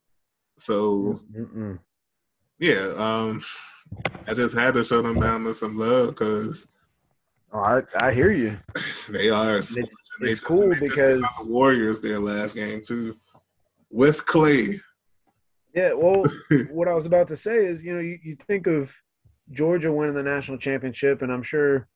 [0.57, 1.80] So, Mm-mm.
[2.60, 3.41] yeah, um,
[4.27, 6.68] I just had to show them Bama some love because.
[7.52, 8.57] Oh, I, I hear you.
[9.10, 9.57] They are.
[9.57, 9.76] It's,
[10.22, 13.18] it's cool because the Warriors their last game too,
[13.90, 14.80] with Klay.
[15.73, 16.26] Yeah, well,
[16.69, 18.91] what I was about to say is, you know, you, you think of
[19.51, 21.88] Georgia winning the national championship, and I'm sure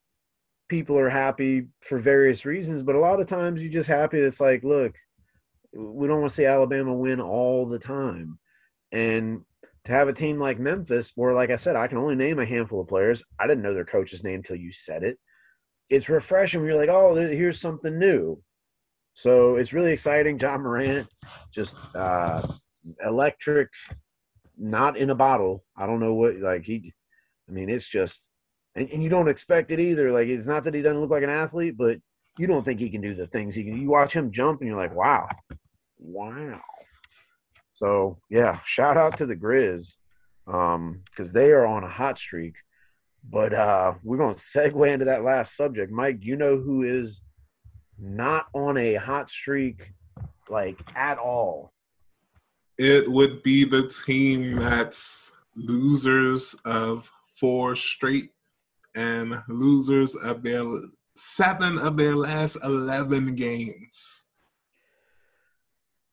[0.70, 4.20] people are happy for various reasons, but a lot of times you just happy.
[4.20, 4.96] It's like, look,
[5.74, 8.40] we don't want to see Alabama win all the time.
[8.92, 9.42] And
[9.86, 12.46] to have a team like Memphis, where, like I said, I can only name a
[12.46, 13.24] handful of players.
[13.40, 15.20] I didn't know their coach's name until you said it.
[15.90, 16.64] It's refreshing.
[16.64, 18.42] You're like, oh, here's something new.
[19.14, 20.40] So it's really exciting.
[20.40, 21.08] Ja Morant,
[21.52, 22.48] just uh,
[23.06, 23.70] electric,
[24.58, 25.64] not in a bottle.
[25.78, 26.94] I don't know what like he.
[27.54, 28.24] I mean, it's just,
[28.76, 30.12] and, and you don't expect it either.
[30.12, 31.98] Like it's not that he doesn't look like an athlete, but
[32.40, 33.80] you don't think he can do the things he can.
[33.80, 35.28] You watch him jump, and you're like, wow,
[36.00, 36.60] wow.
[37.72, 39.98] So yeah, shout out to the Grizz
[40.46, 42.56] because um, they are on a hot streak.
[43.30, 45.92] But uh, we're going to segue into that last subject.
[45.92, 47.22] Mike, you know who is
[48.00, 49.94] not on a hot streak
[50.50, 51.72] like at all?
[52.80, 57.12] It would be the team that's losers of
[57.44, 58.30] four straight
[58.96, 60.64] and losers of their
[61.14, 64.24] seven of their last 11 games.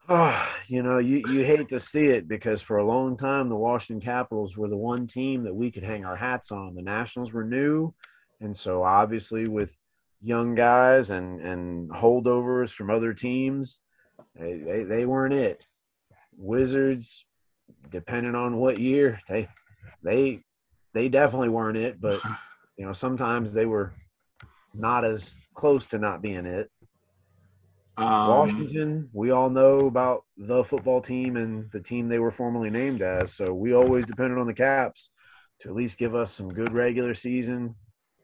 [0.09, 3.55] Oh, you know, you, you hate to see it because for a long time, the
[3.55, 6.75] Washington Capitals were the one team that we could hang our hats on.
[6.75, 7.95] The Nationals were new.
[8.41, 9.79] And so, obviously, with
[10.21, 13.79] young guys and, and holdovers from other teams,
[14.35, 15.63] they, they, they weren't it.
[16.37, 17.25] Wizards,
[17.89, 19.49] depending on what year, they
[20.03, 20.43] they
[20.93, 22.21] they definitely weren't it, but
[22.77, 23.93] you know, sometimes they were
[24.75, 26.71] not as close to not being it.
[27.97, 32.71] Um, Washington, we all know about the football team and the team they were formerly
[32.71, 33.35] named as.
[33.35, 35.11] So we always depended on the Caps
[35.61, 37.75] to at least give us some good regular season,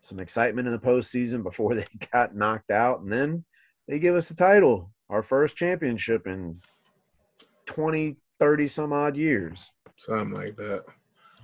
[0.01, 3.01] some excitement in the postseason before they got knocked out.
[3.01, 3.45] And then
[3.87, 6.61] they give us the title, our first championship in
[7.67, 9.71] 20, 30 some odd years.
[9.97, 10.85] Something like that.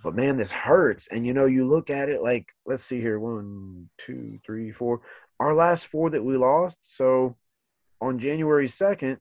[0.03, 1.07] But man, this hurts.
[1.09, 5.01] And you know, you look at it like, let's see here one, two, three, four.
[5.39, 6.79] Our last four that we lost.
[6.83, 7.37] So
[8.01, 9.19] on January 2nd,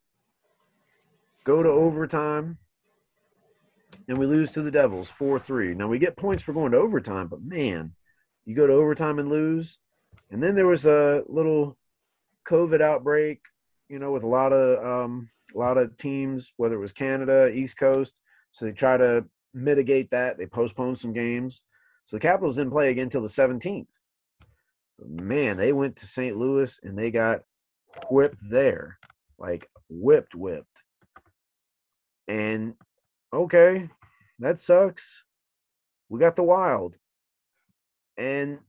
[1.44, 2.58] go to overtime,
[4.08, 5.76] and we lose to the Devils 4 3.
[5.76, 7.94] Now we get points for going to overtime, but man,
[8.46, 9.78] you go to overtime and lose.
[10.32, 11.78] And then there was a little
[12.50, 13.42] COVID outbreak,
[13.90, 17.50] you know, with a lot of um, a lot of teams, whether it was Canada,
[17.50, 18.14] East Coast.
[18.52, 20.38] So they try to mitigate that.
[20.38, 21.62] They postponed some games.
[22.06, 23.88] So the Capitals didn't play again until the 17th.
[25.00, 26.38] Man, they went to St.
[26.38, 27.42] Louis and they got
[28.10, 28.98] whipped there,
[29.38, 30.68] like whipped, whipped.
[32.28, 32.76] And
[33.34, 33.90] okay,
[34.40, 35.24] that sucks.
[36.10, 36.96] We got the Wild.
[38.18, 38.60] And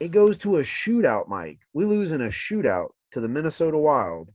[0.00, 1.60] it goes to a shootout, Mike.
[1.72, 4.30] We lose in a shootout to the Minnesota Wild.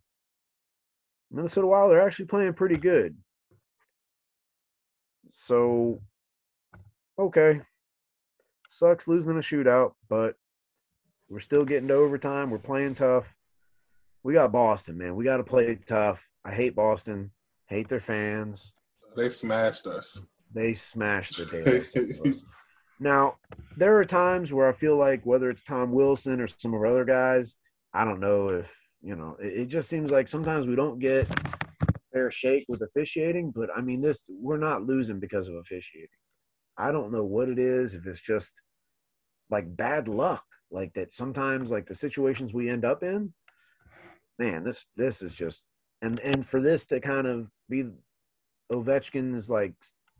[1.31, 3.17] Minnesota Wild are actually playing pretty good.
[5.33, 5.99] So,
[7.19, 7.61] okay.
[8.71, 10.35] Sucks losing a shootout, but
[11.29, 12.49] we're still getting to overtime.
[12.49, 13.27] We're playing tough
[14.23, 15.15] we got Boston, man.
[15.15, 16.27] We got to play tough.
[16.45, 17.31] I hate Boston.
[17.67, 18.73] Hate their fans.
[19.15, 20.21] They smashed us.
[20.53, 21.45] They smashed the
[21.93, 22.33] day.
[22.99, 23.37] now,
[23.77, 26.87] there are times where I feel like whether it's Tom Wilson or some of our
[26.87, 27.55] other guys,
[27.93, 29.37] I don't know if you know.
[29.39, 31.27] It, it just seems like sometimes we don't get
[32.13, 33.51] fair shake with officiating.
[33.51, 36.09] But I mean, this we're not losing because of officiating.
[36.77, 37.93] I don't know what it is.
[37.93, 38.51] If it's just
[39.49, 41.13] like bad luck, like that.
[41.13, 43.33] Sometimes, like the situations we end up in,
[44.39, 45.65] man, this this is just
[46.01, 47.85] and and for this to kind of be
[48.71, 49.73] Ovechkin's like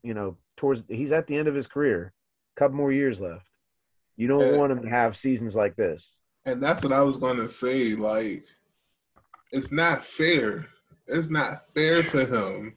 [0.04, 2.14] you know towards he's at the end of his career,
[2.56, 3.48] a couple more years left.
[4.16, 6.22] You don't and, want him to have seasons like this.
[6.46, 7.96] And that's what I was going to say.
[7.96, 8.46] Like,
[9.52, 10.68] it's not fair.
[11.08, 12.76] It's not fair to him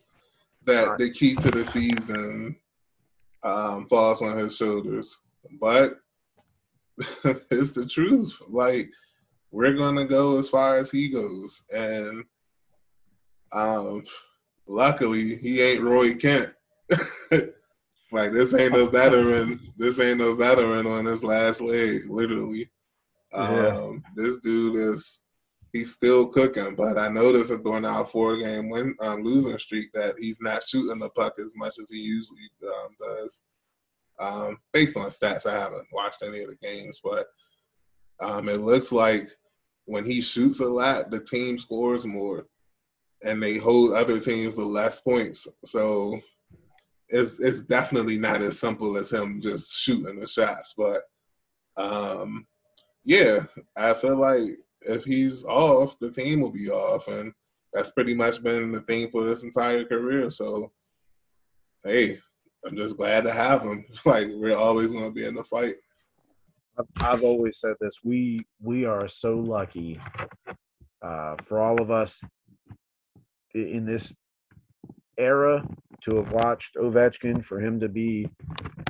[0.64, 2.56] that the key to the season
[3.42, 5.18] um, falls on his shoulders.
[5.60, 6.00] But
[7.50, 8.36] it's the truth.
[8.48, 8.90] Like
[9.50, 12.24] we're gonna go as far as he goes, and
[13.52, 14.04] um,
[14.66, 16.52] luckily he ain't Roy Kent.
[18.12, 19.60] like this ain't no veteran.
[19.76, 22.68] This ain't no veteran on his last leg, literally.
[23.32, 23.76] Yeah.
[23.76, 25.20] Um, this dude is
[25.76, 30.14] he's still cooking, but I noticed during our four game win um, losing streak that
[30.18, 33.42] he's not shooting the puck as much as he usually um, does.
[34.18, 37.26] Um, based on stats, I haven't watched any of the games, but
[38.18, 39.28] Um, it looks like
[39.84, 42.46] when he shoots a lot, the team scores more,
[43.26, 45.46] and they hold other teams to less points.
[45.64, 46.18] So
[47.08, 50.74] it's it's definitely not as simple as him just shooting the shots.
[50.76, 51.02] But
[51.76, 52.46] um,
[53.04, 53.44] yeah,
[53.76, 57.32] I feel like if he's off, the team will be off, and
[57.72, 60.30] that's pretty much been the thing for this entire career.
[60.30, 60.72] So,
[61.84, 62.18] hey,
[62.64, 63.84] I'm just glad to have him.
[64.04, 65.76] Like we're always going to be in the fight.
[67.00, 68.00] I've always said this.
[68.04, 70.00] We we are so lucky
[71.02, 72.22] uh, for all of us
[73.54, 74.12] in this
[75.16, 75.66] era
[76.02, 78.28] to have watched Ovechkin, for him to be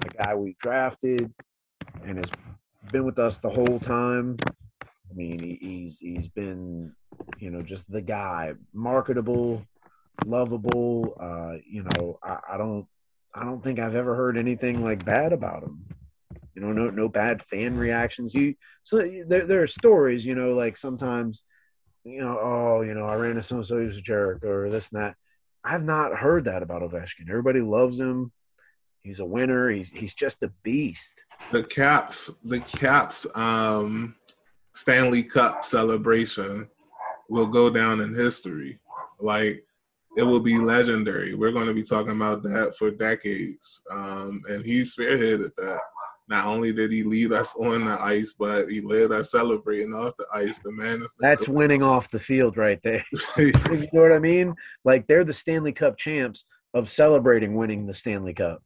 [0.05, 1.33] a guy we drafted
[2.05, 2.31] and has
[2.91, 4.37] been with us the whole time.
[5.11, 6.93] I mean, he, he's he's been,
[7.39, 9.65] you know, just the guy, marketable,
[10.25, 11.17] lovable.
[11.19, 12.87] Uh, you know, I, I don't
[13.35, 15.85] I don't think I've ever heard anything like bad about him.
[16.55, 18.35] You know, no no bad fan reactions.
[18.35, 20.25] You so there there are stories.
[20.25, 21.43] You know, like sometimes,
[22.05, 24.43] you know, oh, you know, I ran into so and so, he was a jerk,
[24.43, 25.17] or this and that.
[25.63, 27.29] I've not heard that about Ovechkin.
[27.29, 28.33] Everybody loves him.
[29.03, 29.69] He's a winner.
[29.69, 31.25] He's he's just a beast.
[31.53, 34.17] The Caps, the Caps, um,
[34.77, 36.69] Stanley Cup celebration
[37.31, 38.79] will go down in history.
[39.19, 39.65] Like
[40.19, 41.35] it will be legendary.
[41.35, 43.83] We're going to be talking about that for decades.
[43.91, 45.81] Um, and he spearheaded that.
[46.29, 50.17] Not only did he lead us on the ice, but he led us celebrating off
[50.19, 50.59] the ice.
[50.59, 53.05] The man is that's winning off the field right there.
[53.39, 53.53] you
[53.93, 54.55] know what I mean?
[54.85, 58.61] Like they're the Stanley Cup champs of celebrating winning the Stanley Cup.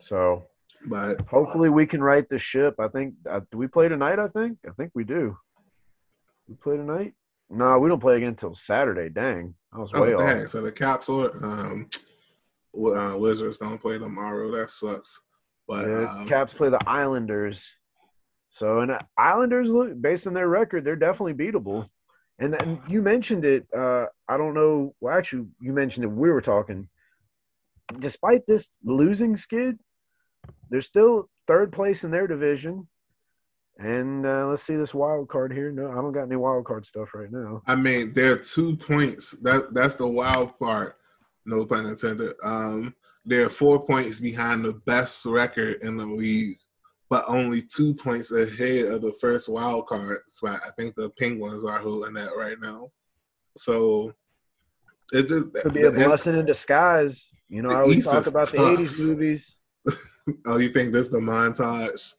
[0.00, 0.46] So,
[0.86, 2.76] but hopefully we can right the ship.
[2.78, 3.14] I think.
[3.28, 4.18] Uh, do we play tonight?
[4.18, 4.58] I think.
[4.66, 5.36] I think we do.
[6.48, 7.14] We play tonight.
[7.50, 9.08] No, we don't play again until Saturday.
[9.08, 10.44] Dang, I was way oh, dang.
[10.44, 10.48] off.
[10.50, 11.88] So the Caps or um,
[12.74, 14.50] uh, Wizards don't play tomorrow.
[14.50, 15.20] That sucks.
[15.66, 17.70] But yeah, um, Caps play the Islanders.
[18.50, 21.88] So and Islanders, look based on their record, they're definitely beatable.
[22.38, 23.66] And, and you mentioned it.
[23.76, 24.94] Uh, I don't know.
[25.00, 26.08] Well, actually, you mentioned it.
[26.08, 26.88] We were talking.
[27.98, 29.78] Despite this losing skid,
[30.70, 32.86] they're still third place in their division.
[33.78, 35.70] And uh, let's see this wild card here.
[35.70, 37.62] No, I don't got any wild card stuff right now.
[37.66, 39.32] I mean, there are two points.
[39.42, 40.96] That that's the wild part.
[41.46, 42.34] No pun intended.
[42.42, 46.58] Um, they're four points behind the best record in the league,
[47.08, 50.60] but only two points ahead of the first wild card spot.
[50.66, 52.90] I think the Penguins are holding that right now.
[53.56, 54.12] So
[55.12, 57.30] it just could be a blessing in disguise.
[57.48, 58.52] You know, I always talk about tough.
[58.52, 59.56] the '80s movies.
[60.46, 62.14] oh, you think this is the montage?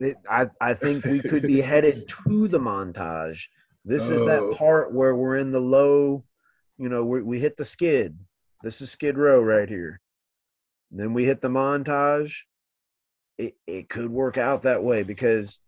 [0.00, 3.44] It, I I think we could be headed to the montage.
[3.84, 4.14] This oh.
[4.14, 4.54] is that oh.
[4.54, 6.24] part where we're in the low.
[6.78, 8.18] You know, we we hit the skid.
[8.62, 10.00] This is Skid Row right here.
[10.90, 12.34] And then we hit the montage.
[13.38, 15.58] It it could work out that way because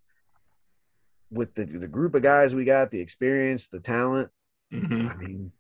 [1.31, 4.31] with the the group of guys we got, the experience, the talent.
[4.73, 5.09] Mm-hmm.
[5.09, 5.53] I mean,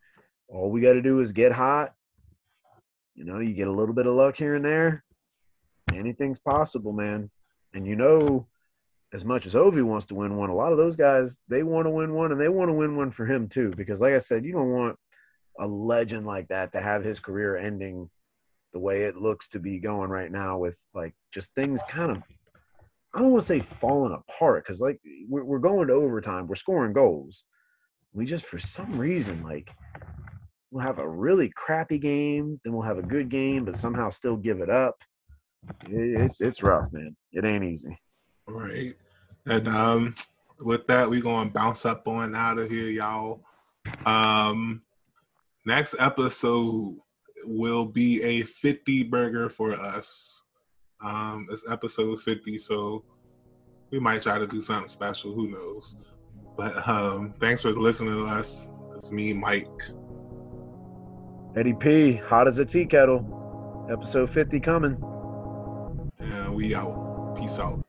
[0.49, 1.95] all we got to do is get hot.
[3.15, 5.05] You know, you get a little bit of luck here and there.
[5.93, 7.31] Anything's possible, man.
[7.75, 8.47] And you know,
[9.13, 11.87] as much as Ovi wants to win one, a lot of those guys they want
[11.87, 13.73] to win one, and they want to win one for him too.
[13.77, 14.97] Because, like I said, you don't want
[15.59, 18.11] a legend like that to have his career ending
[18.73, 22.23] the way it looks to be going right now, with like just things kind of
[23.17, 26.55] I don't want to say falling apart because like we're, we're going to overtime, we're
[26.55, 27.45] scoring goals.
[28.13, 29.71] We just for some reason like
[30.71, 34.37] we'll have a really crappy game, then we'll have a good game, but somehow still
[34.37, 34.99] give it up.
[35.89, 37.17] It's it's rough, man.
[37.33, 37.99] It ain't easy.
[38.47, 38.95] Right.
[39.47, 40.15] And um
[40.61, 43.43] with that, we're gonna bounce up on out of here, y'all.
[44.05, 44.83] Um
[45.65, 46.99] next episode
[47.45, 50.43] will be a 50 burger for us.
[51.01, 53.05] Um it's episode 50, so
[53.91, 55.97] we might try to do something special, who knows.
[56.57, 58.71] But um thanks for listening to us.
[58.95, 59.69] It's me, Mike.
[61.57, 63.87] Eddie P, hot as a tea kettle.
[63.91, 65.16] Episode 50 coming.
[66.19, 67.37] And we out.
[67.39, 67.85] Peace out.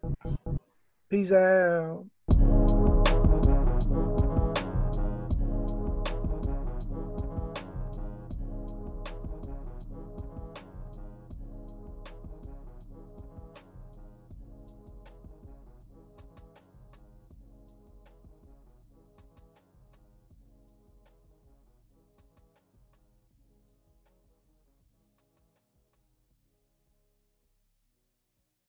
[1.09, 2.05] Peace out.